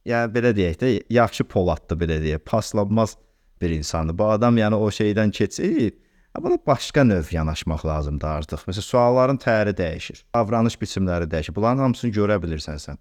[0.06, 3.16] yəni belə deyək də, yaxşı poladdır belə deyək, paslanmaz
[3.60, 4.18] bir insandır.
[4.18, 5.94] Bu adam yəni o şeydən keçib,
[6.34, 8.64] ha, buna başqa növ yanaşmaq lazımdır artıq.
[8.68, 11.54] Məsələn, sualların təri dəyişir, davranış biçimləri dəyişir.
[11.54, 13.00] Bunların hamısını görə bilirsən sən.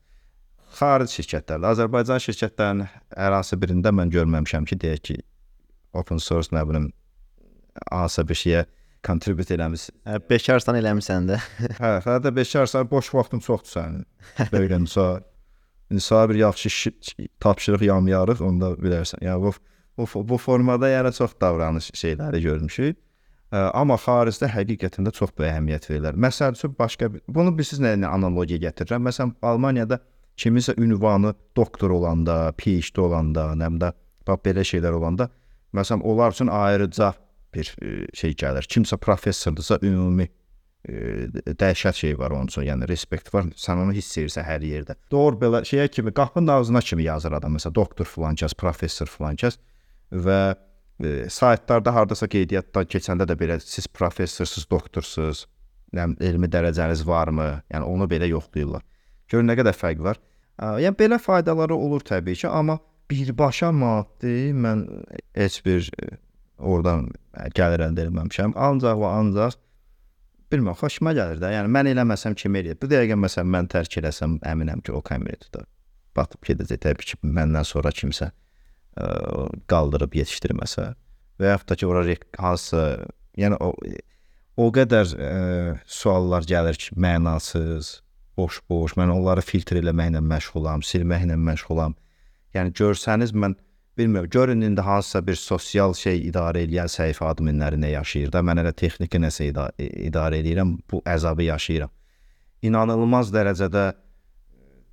[0.80, 5.17] Xaric şirkətlərdə, Azərbaycan şirkətlərinin hər hansı birində mən görməmişəm ki, deyək ki,
[5.93, 6.91] open source nə bilim
[7.92, 8.66] hansısa bir şeyə
[9.06, 9.96] kontribut eləmisən.
[10.08, 11.40] Hə, bekarsan eləmisən də.
[11.80, 14.06] Hə, hətta bekarsan, boş vaxtın çoxdur sənin.
[14.54, 15.24] Belə misal.
[15.90, 16.92] İndi sənə bir yaxşı
[17.42, 19.24] tapşırıq yamyarıq, onda bilərsən.
[19.26, 19.54] Yəni bu
[20.00, 22.98] bu, bu formada yəni çox davranış şeyləri görmüşük.
[23.50, 26.18] Ə, amma xaricdə həqiqətən də çox böyük əhəmiyyət verirlər.
[26.22, 29.08] Məsəl üçün başqa bunu sizlə nə analogiya gətirirəm.
[29.10, 29.98] Məsələn, Almaniyada
[30.38, 33.92] kiminsə ünvanı doktor olanda, PhD olanda, nə bilim də
[34.28, 35.30] bax belə şeylər olanda,
[35.74, 37.14] məsələn, onlar üçün ayrıca
[37.54, 38.68] bir e, şey gəlir.
[38.70, 40.30] Kimsə professordursa ümumi
[40.88, 41.28] e,
[41.60, 42.66] dəhşət şey var onun üçün.
[42.68, 43.50] Yəni respekt var.
[43.58, 44.97] Sən onu hiss edirsən hər yerdə.
[45.12, 47.58] Doğru belə şeyə kimi qapının ağzına kimi yazır adam.
[47.58, 49.60] Məsələn, doktor filan kəs, professor filan kəs
[50.12, 50.39] və
[51.04, 55.45] e, saytlarda hardasa qeydiyyatdan keçəndə də belə siz professorsuz, doktorsuz,
[55.93, 57.52] bilim, elmi dərəcəniz varmı?
[57.74, 58.86] Yəni onu belə yoxlayırlar.
[59.30, 60.22] Gör nə qədər fərq var.
[60.60, 62.80] Yəni belə faydaları olur təbii ki, amma
[63.10, 64.84] birbaşa maddi mən
[65.38, 66.10] heç bir e,
[66.60, 67.10] oradan
[67.55, 68.55] gəlir əldə etməmişəm.
[68.60, 69.57] Ancaq və ancaq
[70.51, 71.51] bilmirəm, xoşuma gəlir də.
[71.55, 72.80] Yəni mən eləməsəm kim eləyir?
[72.82, 75.64] Bu dəqiqə məsələn mən tərk eləsəm, əminəm ki, o komitədə
[76.18, 79.07] batıb gedəcək təbii ki, məndən sonra kimsə ə,
[79.70, 80.89] qaldırıb yetişdirməsə
[81.39, 82.03] və yaxud da ki, ora
[82.41, 82.86] hansısa
[83.39, 83.74] yəni o
[84.60, 85.32] o qədər ə,
[85.88, 87.99] suallar gəlir ki, mənasız,
[88.39, 88.97] boş-boş.
[88.99, 91.95] Mən onları filtr eləməklə məşğulam, silməklə məşğulam.
[92.57, 93.55] Yəni görsəniz mən
[94.00, 98.64] bilmirəm, görün indi hansısa bir sosial şey idarə edən səhifə adminləri nə yaşayır da, mən
[98.64, 101.91] elə texniki nəsə ida idarə edirəm, bu əzabı yaşayıram.
[102.62, 103.86] İnanılmaz dərəcədə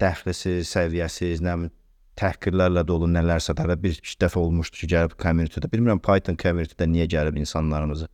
[0.03, 1.75] dəxlisiz, səviyyəsiz, nə bilim
[2.17, 5.69] təhqirlərlə dolu nələrsə də bir iki dəfə olmuşdu ki, gəlib community-də.
[5.73, 8.09] Bilmirəm Python community-də niyə gəlib insanlarımızı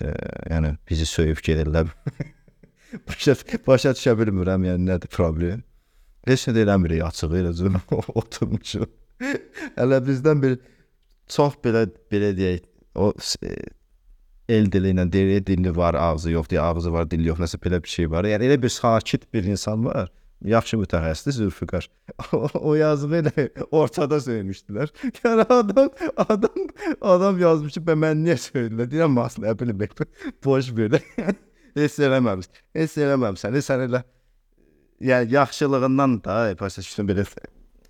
[0.00, 0.12] e,
[0.50, 1.88] yəni bizi söyüb gedirlər.
[3.08, 3.36] başa
[3.66, 5.64] başa düşə bilmirəm, yəni nədir problem.
[6.28, 7.80] Heç nə də eləmirik açığı elə zülm
[8.20, 8.92] oturmuşuq.
[9.78, 10.58] Hələ bizdən bir
[11.30, 13.12] çox belə belə deyək, o
[13.42, 13.54] e,
[14.48, 17.82] el dili ilə deyir, dili var, ağzı yox, deyə ağzı var, dili yox, nəsə belə
[17.82, 18.28] bir şey var.
[18.28, 20.12] Yəni elə bir sakit bir insan var.
[20.44, 21.88] yaxşı mütəxəssis Zülfüqar.
[22.66, 24.92] O, yazığı elə ortada söylemişdilər.
[25.24, 26.66] Yəni adam adam
[27.00, 29.80] adam yazmış ki, "Bə mən niyə söylədilər?" Deyirəm, "Mas, nə bilim,
[30.44, 31.00] boş ver."
[31.74, 32.50] Heç eləməmiş.
[32.76, 33.58] Heç eləməmisən.
[33.70, 34.04] Sən elə
[35.00, 37.26] yəni yaxşılığından da, başa düşdün belə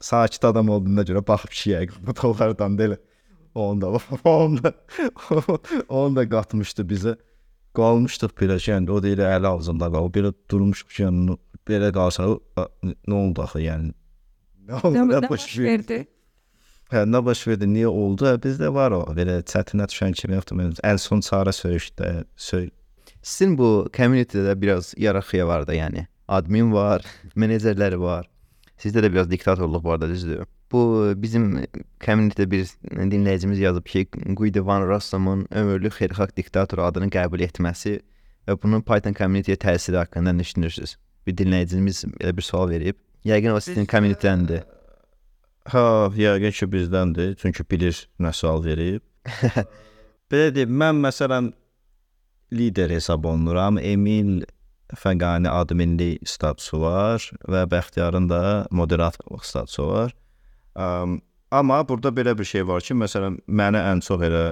[0.04, 2.98] sakit adam olduğuna görə baxıb kişiyə bu tollardan da elə
[3.54, 3.86] onu da
[4.24, 4.72] onu da
[5.88, 7.14] onu da qatmışdı bizə.
[7.74, 10.10] Qalmışdıq belə yəni o deyir əli ağzında qal.
[10.14, 11.36] Belə durmuşuq ki, yəni
[11.68, 13.94] belə qalsa nə oldu axı yəni?
[14.68, 14.98] Nə oldu?
[14.98, 16.04] Nə, Nə baş verdi?
[16.92, 17.68] Hə, nə baş verdi?
[17.72, 18.28] Niyə oldu?
[18.28, 20.60] Hə, Bizdə var o belə çətinə düşən kimi yoxdur.
[20.60, 22.70] Mən ən son çarə söyüşdə söy.
[23.22, 26.06] Sizin bu community'də biraz yararxıya var da yəni.
[26.28, 27.02] Admin var,
[27.40, 28.28] menecerləri var.
[28.84, 30.42] Sizdə də biraz diktatorluq var da düzdür?
[30.72, 30.80] Bu
[31.16, 31.46] bizim
[32.04, 32.66] community'də bir
[33.14, 34.02] dinləyicimiz yazıb ki,
[34.36, 37.94] Guido Van Rossum'un ömürlük xeyirxah diktator adını qəbul etməsi
[38.44, 40.96] və bunun Python community'yə təsiri haqqında nə düşünürsüz?
[41.24, 43.00] Bir dinləyicimiz belə bir sual verib.
[43.24, 44.66] Yəqin o sizin community'dəndir.
[45.72, 45.86] Ha,
[46.20, 49.00] yəqin ki bizdəndir, çünki bilir nə sual verib.
[50.30, 51.54] belə deyim, mən məsələn
[52.52, 53.80] lider hesab olunuram.
[53.80, 54.44] Emil
[54.92, 60.12] Fəqani adminli statusu var və Bəxtiyarın da moderatorluq statusu var.
[60.76, 61.20] Um,
[61.50, 64.44] amma burada belə bir şey var ki, məsələn, mənə ən çox elə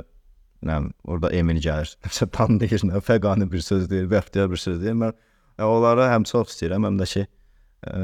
[0.65, 1.93] nə orada Emil gəlir.
[2.07, 4.97] Məsələn, tanıyır, nə Fəqani bir söz deyir, Bəxtiyar bir söz deyir.
[5.03, 5.13] Mən
[5.59, 7.27] e, onları həm çox istəyirəm, həm də ki,
[7.93, 7.99] e,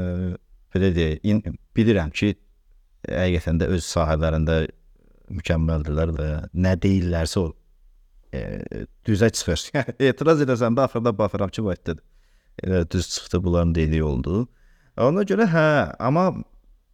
[0.75, 2.35] belə deyək, bilirəm ki,
[3.07, 4.59] həqiqətən də öz sahələrində
[5.33, 7.49] mükəmməldirlər və nə deyirlərsə o
[8.37, 9.65] e, düzə çıxır.
[10.11, 12.05] Etiraz edəsən də axırda baxıram ki, vətdə elə
[12.91, 14.47] düz çıxdı bunların dediyi oldu.
[14.99, 16.33] Ona görə hə, amma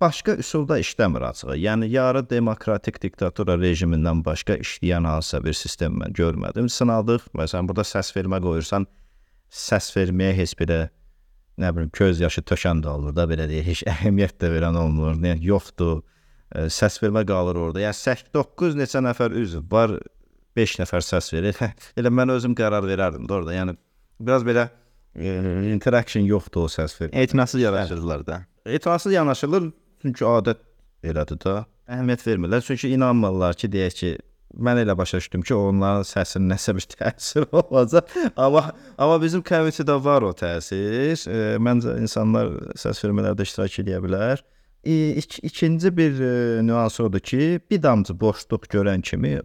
[0.02, 1.56] başqa üsulda işləmir açığı.
[1.58, 6.70] Yəni yarı demokratik diktatura rejimindən başqa işləyən hansısa bir sistem mən görmədim.
[6.70, 7.30] Sınadıq.
[7.34, 8.86] Məsələn, burada səs vermə qoyursan,
[9.50, 10.80] səs verməyə heç belə
[11.62, 15.16] nə bilim göz yaşı tökən də olur da belə deyək, heç əhəmiyyət də verən olmur.
[15.16, 16.04] Nə yoxdur.
[16.52, 17.82] Ə, səs vermə qalır orada.
[17.88, 19.96] Yəni 8-9 neçə nəfər üzv var,
[20.56, 21.58] 5 nəfər səs verir.
[22.00, 23.56] Elə mən özüm qərar verərdim də orada.
[23.56, 23.80] Yəni
[24.20, 24.70] biraz belə
[25.16, 27.10] interaction yoxdur o səs ver.
[27.14, 28.46] Etinasız yaraşırdılar da.
[28.66, 30.62] Etirazsız yanaşılır çünki adət
[31.04, 31.58] elədir də.
[31.86, 34.10] Əhəmiyyət vermirlər çünki inanmırlar ki, deyək ki,
[34.58, 38.10] mən elə başa düşdüm ki, onların səsinin nəsə bir təsiri olacaq.
[38.36, 41.16] Amma amma bizim community-də var o təsir.
[41.30, 44.44] E, məncə insanlar səs vermələrdə iştirak edə bilər.
[44.84, 46.34] E, ik ikinci bir e,
[46.66, 49.40] nüans odur ki, bir damcı boşluq görən kimi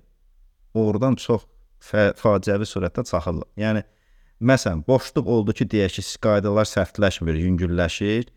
[0.75, 1.47] oradan çox
[1.85, 3.49] fə faciəvi surətdə çaxırlar.
[3.61, 3.85] Yəni
[4.41, 8.28] məsələn, boşluq oldu ki, deyək ki, qaydalar sərtləşmir, yüngülləşir,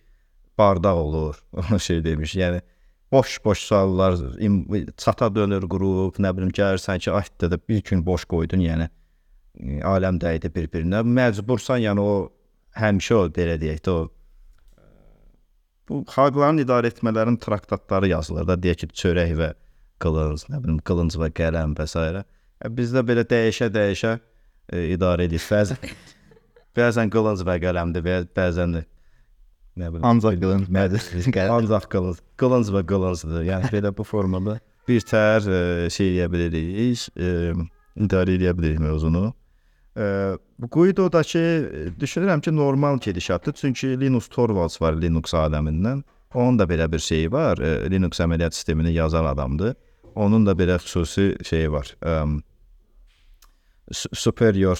[0.57, 1.43] bardaq olur.
[1.75, 2.35] O şey demiş.
[2.35, 2.61] Yəni
[3.11, 4.17] boş-boş suallar
[4.97, 9.79] çata dönür qrup, nə bilim gəlirsən ki, aytda da bir gün boş qoydun, yəni e,
[9.85, 11.03] aləm dəydi bir-birinə.
[11.05, 12.13] Məcbursan, yəni o
[12.79, 14.03] həmişə o belə deyək də o
[15.89, 19.49] bu xalqların idarə etmələrin traktatları yazılır da, deyək ki, çörək və
[20.03, 22.05] qılınc, nə bilim, qılınc və qələm və s.
[22.63, 24.17] E, bizdə belə dəyişə-dəyişə
[24.69, 25.43] e, idarə edir.
[25.51, 25.77] Bəzən
[26.77, 28.83] bəzən qılınc və qələmdir, və bəzən də
[29.77, 30.65] nə bilim, Ancaq qılın.
[31.49, 33.43] ancaq qılınc, qılınc və qılıncdır.
[33.49, 37.53] Yəni belə bu formada bir tər e, şey edə bilirik, e,
[37.97, 39.33] idarə edə bilirik mövzunu.
[39.97, 41.43] E, bu Guido-dakı
[41.99, 43.53] düşünürəm ki, normal gedişatdır.
[43.53, 46.03] Çünki Linus Torvalds var Linux aləmindən.
[46.33, 47.57] Onun da belə bir şeyi var.
[47.57, 49.75] E, Linux əməliyyat sistemini yazan adamdır.
[50.15, 51.95] Onun da belə xüsusi şeyi var.
[52.05, 52.41] E,
[53.91, 54.79] superior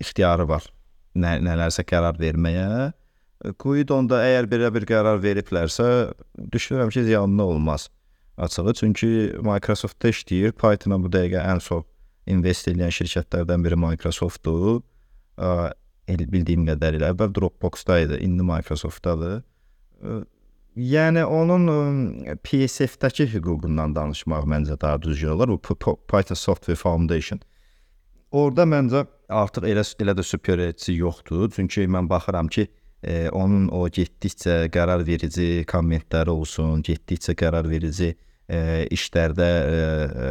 [0.00, 0.66] ixtiyarı var.
[1.14, 2.92] Nə, nələrsə qərar verməyə.
[3.60, 5.86] Guidon-da əgər belə bir qərar veriblərsə,
[6.52, 7.88] düşünürəm ki, ziyanlı olmaz.
[8.36, 9.06] Açığı çünki
[9.42, 10.54] Microsoft-da işləyir.
[10.58, 11.84] Python-a bu dəqiqə ən çox
[12.26, 14.80] invest edən şirkətlərdən biri Microsoft-dur.
[16.08, 19.42] El- bildiyim qədərilə əvvəl Dropbox-da idi, indi Microsoft-dadır.
[20.02, 20.22] Ə,
[20.74, 21.68] Yəni onun
[22.42, 25.52] PSF-dəki hüququndan danışmaq məncə daha düzgün olar.
[25.54, 25.76] Bu
[26.10, 27.40] Python Software Foundation.
[28.34, 31.52] Orda məncə artıq elə elə də superiority yoxdur.
[31.54, 32.66] Çünki mən baxıram ki,
[33.02, 38.10] e, onun o getdikcə qərar verici kommentləri olsun, getdikcə qərar verici
[38.48, 38.58] e,
[38.96, 39.76] işlərdə e,
[40.26, 40.30] e,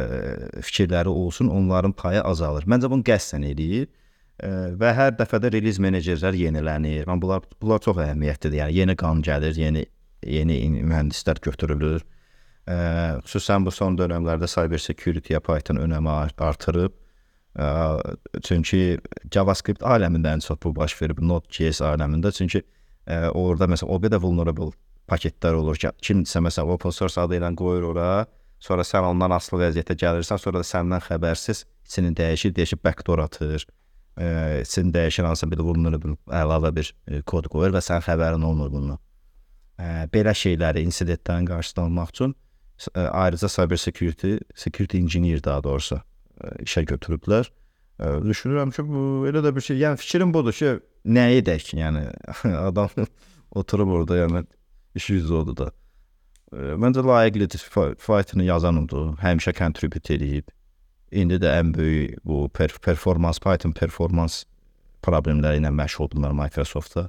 [0.60, 2.66] fikirləri olsun, onların payı azalır.
[2.68, 3.88] Məncə bunu qəsdən eləyir.
[4.36, 4.50] E,
[4.80, 7.06] və hər dəfə də release menecerlər yenilənir.
[7.08, 8.66] Mən bunlar bunlar çox əhəmiyyətlidir.
[8.66, 9.86] Yəni yeni qan gəlir, yeni
[10.24, 12.04] yeni mühəndislər götürülür.
[12.68, 12.76] Ə,
[13.24, 17.00] xüsusən bu son dövrlərdə cyber security-yə Python önəmi art- artırıb.
[17.54, 17.66] Ə,
[18.42, 18.98] çünki
[19.30, 22.32] JavaScript aləmində ən çox bu baş verib, Node.js aləmində.
[22.34, 22.64] Çünki
[23.06, 24.72] ə, orada məsələn o qədər vulnerable
[25.10, 28.08] paketlər olur ki, kimsə məsələn open source adı ilə qoyur ora,
[28.58, 33.66] sonra sən ondan asılı vəziyyətə gəlirsən, sonra da səndən xəbərsiz içini dəyişir, dəyişib backdoor atır.
[34.18, 34.26] Ə,
[34.64, 38.98] içini dəyişir hansısa bir vulnerable əlavə bir e, kod qoyur və sən xəbərin olmur bundan.
[39.78, 42.34] ə, belə şeyləri, insidentlərin qarşısını almaq üçün
[42.94, 46.02] ə, ayrıca cyber security, security engineer daha doğrusu ə,
[46.64, 47.50] işə götürüblər.
[47.98, 49.78] Ə, düşünürəm ki, bu elə də bir şey.
[49.82, 50.72] Yəni fikrim budur ki,
[51.06, 51.72] nə edək?
[51.78, 52.06] Yəni
[52.58, 52.90] adam
[53.60, 54.44] oturub orada, yəni
[54.98, 55.70] işi yüzü odur da.
[56.54, 57.62] Məncə layiqlidir.
[57.70, 59.14] Fa- Fightını yazan odur.
[59.22, 60.50] Həmişə contribute edib.
[61.14, 64.44] İndi də ən böyük bu per performans Python performans
[65.02, 67.08] problemləri ilə məşğuldurlar Microsoft-da.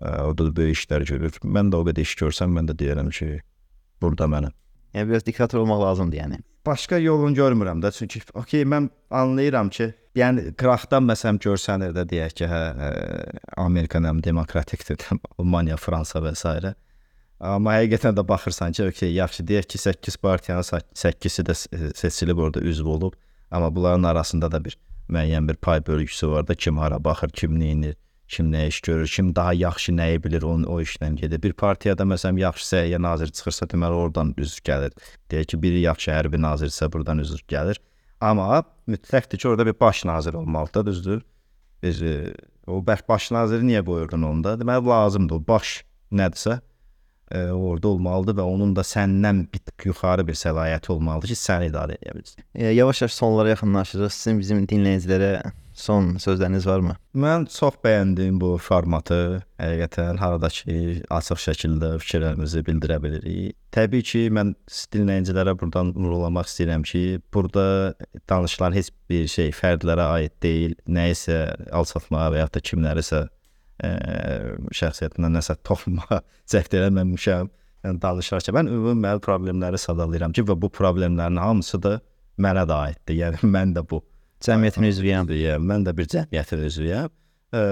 [0.00, 1.36] Ə, O da böyük işlər görür.
[1.44, 3.40] Mən də o qədər iş görsəm, mən də deyərəm ki,
[4.00, 4.52] burada mənəm.
[4.96, 6.40] Yəni biraz diktator olmaq lazımdır yəni.
[6.66, 9.86] Başqa yolunu görmürəm də, çünki okey mən anlayıram ki,
[10.18, 12.90] yəni qıraqdan məsələn görsənir də deyək ki, hə, ə,
[13.62, 15.00] Amerika həm demokratikdir,
[15.38, 16.74] Almaniya, Fransa və s.
[17.40, 22.38] Amma həqiqətən də baxırsan ki, okey, yaxşı deyək ki, 8 partiyanın 8-i də se- seçilib
[22.38, 23.16] orada üzv olub,
[23.50, 24.76] amma bunların arasında da bir
[25.08, 27.96] müəyyən bir pay bölgüsü var da, kim hara baxır, kim nə edir,
[28.30, 31.42] kim nə iş görür, kim daha yaxşı nəyi bilir, onun o işlə gedir.
[31.42, 34.94] Bir partiyada məsələn yaxşı səhiyyə naziri çıxırsa, deməli oradan üzv gəlir.
[35.30, 37.80] Deyək ki, biri yaxşı hərbi nazirsə buradan üzv gəlir.
[38.20, 41.22] Amma mütləqdir ki, orada bir baş nazir olmalıdır, düzdür?
[41.82, 42.34] Bir e,
[42.66, 44.54] o baş, naziri niyə qoyurdun onda?
[44.60, 45.80] Deməli lazımdır baş
[46.12, 46.60] nədirsə,
[47.30, 51.66] e, orada olmalıdır və onun da səndən bir tık yuxarı bir səlahiyyəti olmalıdır ki, sən
[51.70, 52.46] idarə edə bilirsən.
[52.54, 54.12] E, Yavaş-yavaş sonlara yaxınlaşırıq.
[54.12, 55.32] Sizin bizim dinləyicilərə
[55.80, 56.94] son sözləriniz varmı?
[57.16, 59.40] Mən çox bəyəndim bu formatı.
[59.60, 60.76] Həqiqətən harada ki,
[61.12, 63.56] açıq şəkildə fikirlərimizi bildirə bilirik.
[63.74, 64.54] Təbii ki, mən
[64.94, 67.02] dinləyicilərə buradan vurğulamaq istəyirəm ki,
[67.34, 67.94] burada
[68.30, 70.76] danışılan heç bir şey fərdlərə aid deyil.
[70.88, 71.40] Nəyisə
[71.76, 73.90] alçatmağa və ya da kimlərisə ə,
[74.82, 76.20] şəxsiyyətinə nəsə toxunmağa
[76.52, 77.50] cəhd eləməmişəm.
[77.86, 81.98] Yəni danışarkən mən ümumi problemləri sadalayıram ki, və bu problemlərin hamısı da
[82.40, 83.20] mənə də aiddir.
[83.24, 84.02] Yəni mən də bu
[84.44, 85.32] Cəmiyyətin üzvüyəm.
[85.66, 87.10] Mən də bir cəmiyyətin üzvüyəm.
[87.52, 87.64] Ə,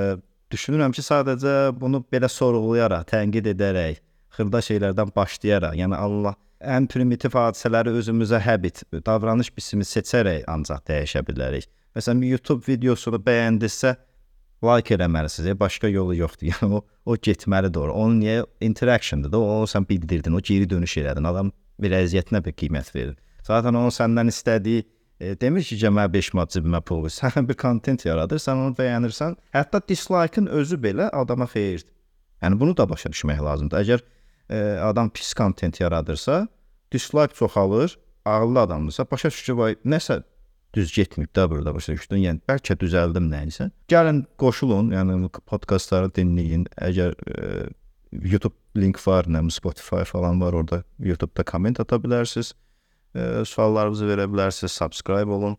[0.52, 4.02] düşünürəm ki, sadəcə bunu belə sorğulayaraq, tənqid edərək,
[4.36, 11.22] xırda şeylərdən başlayaraq, yəni Allah ən primitiv hadisələri özümüzə habit, davranış biçimi seçərək ancaq dəyişə
[11.26, 11.68] bilərik.
[11.96, 13.94] Məsələn, YouTube videosunu bəyəndinizsə,
[14.62, 15.52] like eləməlisiniz.
[15.52, 16.48] e, Başqa yolu yoxdur.
[16.52, 17.92] Yəni o o getməlidir ora.
[17.92, 21.28] Onun niyə interactiondur da, o sən bildirdin, o geri dönüş elədin.
[21.30, 23.16] Adam bir əziyyətinə bir qiymət verir.
[23.46, 24.84] Zaten onun səndən istədiyi
[25.20, 27.12] e, demir ki, cəmə 5 manat cibimə pul qoy.
[27.14, 31.92] Sən bir kontent yaradırsan, onu bəyənirsən, hətta dislike-ın özü belə adama xeyirdir.
[32.42, 33.82] Yəni bunu da başa düşmək lazımdır.
[33.82, 34.02] Əgər
[34.48, 34.58] e,
[34.90, 36.46] adam pis kontent yaradırsa,
[36.92, 40.22] dislike çoxalır, ağıllı adamdırsa, başa düşür ki, vay nəsə
[40.74, 42.22] düz getmir də burada başa düşdün.
[42.22, 43.70] Yəni bəlkə düzəldim nəyinsə.
[43.90, 46.68] Gəlin qoşulun, yəni podkastları dinləyin.
[46.78, 47.66] Əgər e,
[48.12, 50.82] YouTube link var, nə Spotify falan var orada.
[50.98, 52.54] YouTube-da komment ata bilərsiniz.
[53.14, 54.74] E, suallarınızı verə bilərsiniz.
[54.74, 55.56] Subscribe olun,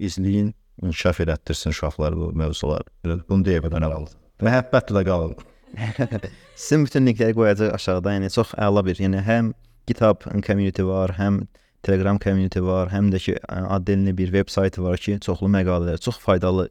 [0.00, 2.82] izləyin, inkişaf elətdirsin uşaqlar bu mövzular.
[3.04, 4.10] Bunu deyə bilən alın.
[4.42, 5.36] Məhəbbətlə qalın.
[6.56, 8.16] Sizin bütün linkləri qoyacağıq aşağıda.
[8.18, 9.52] Yəni çox əla bir, yəni həm
[9.88, 11.44] kitab community var, həm
[11.82, 16.18] Telegram community var, həm də ki adlı bir veb saytı var ki, çoxlu məqalələr, çox
[16.20, 16.68] faydalı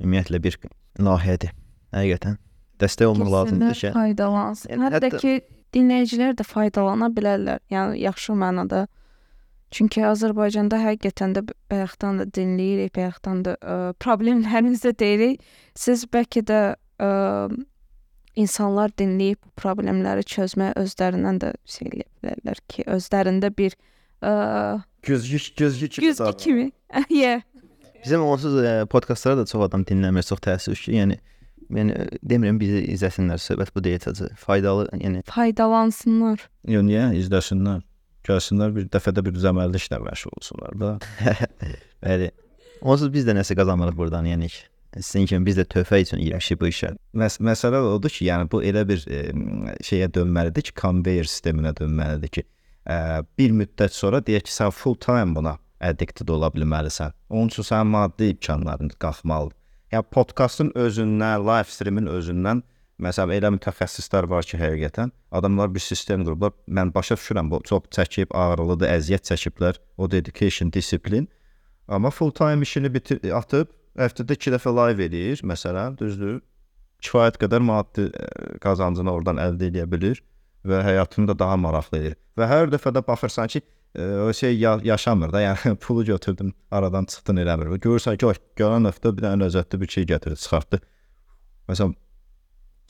[0.00, 0.58] ümumiyyətlə bir
[1.00, 1.54] layihədir.
[1.96, 2.36] Həqiqətən
[2.82, 4.84] dəstək olmaq lazımdır ki, faydalansın.
[4.86, 5.32] Hətta hətta- ki
[5.72, 7.62] dinləyicilər də faydalana bilərlər.
[7.72, 8.86] Yəni yaxşı mənada.
[9.72, 11.42] Çünki Azərbaycanda həqiqətən də
[11.72, 15.44] bayaqdan da dinləyirik, bayaqdan da ə, problemlərinizi də deyirik.
[15.78, 16.58] Siz bəlkə də
[17.00, 17.10] ə,
[18.36, 23.76] insanlar dinləyib bu problemləri çözməyə özlərindən də şey eləyə bilərlər ki, özlərində bir
[24.20, 24.32] ə,
[25.02, 26.06] Gözlük, gözlük kimi.
[26.08, 26.70] güzgü kimi.
[27.10, 27.42] yeah.
[28.04, 31.18] bizim onsuz ə, podkastlara da çox adam dinləmir, çox təəssüf ki, yəni
[31.72, 31.94] yəni
[32.28, 34.34] demirəm bizi izləsinlər, söhbət bu deyəcək.
[34.36, 36.44] Faydalı, yəni Faydalansınlar.
[36.68, 37.80] Yo, niyə izləsinlər?
[38.26, 40.90] Gəlsinlər bir dəfədə bir düzəməlli işlə məşğul olsunlar da.
[42.04, 42.30] bəli.
[42.92, 44.48] Onsuz biz də nəsə qazanırıq burdan, yəni
[44.98, 46.92] sizin kimi biz də töhfə üçün girmişik bu işə.
[47.18, 49.20] Məs məsələ odur ki, yəni bu elə bir e,
[49.86, 52.44] şeyə dönməlidir ki, konveyor sisteminə dönməlidir ki,
[52.90, 52.96] e,
[53.38, 57.14] bir müddət sonra deyək ki, sən full time buna addicted ola bilməlisən.
[57.30, 59.56] Onun üçün sənin maddi imkanların qalxmalıdır.
[59.92, 62.62] Yəni podkastın özündən, live streamin özündən
[63.00, 66.52] məsələn elə mütəxəssislər var ki, həqiqətən adamlar bir sistem qurublar.
[66.68, 69.80] Mən başa düşürəm, bu çox çəkib, ağrılıdır, əziyyət çəkiblər.
[69.96, 71.28] O dedication, disiplin.
[71.88, 76.40] Amma full time işini bitir atıb həftədə 2 dəfə live edir, məsələn, düzdür?
[77.02, 78.26] Kifayət qədər maddi ə,
[78.62, 80.22] qazancını oradan əldə edə bilir
[80.68, 82.18] və həyatını da daha maraqlı edir.
[82.38, 83.62] Və hər dəfə də baxırsan ki,
[83.98, 87.74] ə, o şey ya yaşamır da, yəni pulu götürdüm, aradan çıxdın eləmir.
[87.82, 90.80] Görürsən ki, o gələn həftə bir dənə ləzzətli bir şey gətirdi, çıxartdı.
[91.68, 91.96] Məsələn,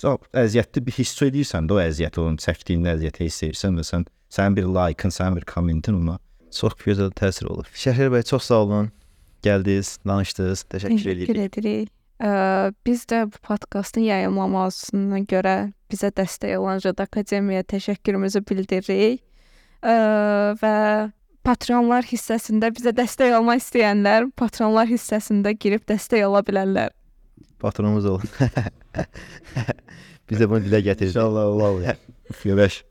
[0.02, 4.06] çox əziyyətli bir hiss edirsən də o əziyyəti, onun çəkdiyin əziyyəti hiss edirsən və sən
[4.32, 6.18] sənin bir like-ın, sənin bir kommentin ona
[6.52, 7.68] Çox gözəl təsir olur.
[7.72, 8.90] Şəhər bəy çox sağ olun.
[9.42, 10.66] Gəldiniz, danışdınız.
[10.68, 11.58] Təşəkkür Təşəkkür edirik.
[11.58, 11.92] edirik.
[12.22, 12.32] Ə,
[12.86, 15.56] biz də bu podkastın yayımlanmasına görə
[15.90, 19.24] bizə dəstək olan Jad Akademiyaya təşəkkürümüzü bildiririk.
[19.82, 19.96] Ə,
[20.60, 20.74] və
[21.42, 26.92] patronlar hissəsində bizə dəstək olmaq istəyənlər patronlar hissəsində girib dəstək ola bilərlər.
[27.62, 28.22] Patronumuz olun.
[30.30, 31.14] Biz də bunu dilə gətirdik.
[31.14, 31.98] İnşallah olar.
[32.42, 32.82] Görəş.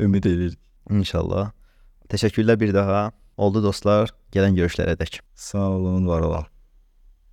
[0.00, 0.58] Ümid edirik.
[0.90, 1.54] İnşallah.
[2.12, 3.08] Təşəkkürlər bir daha.
[3.36, 4.12] Oldu dostlar.
[4.36, 5.20] Gələn görüşlərə dək.
[5.34, 6.55] Sağ olun, var olun.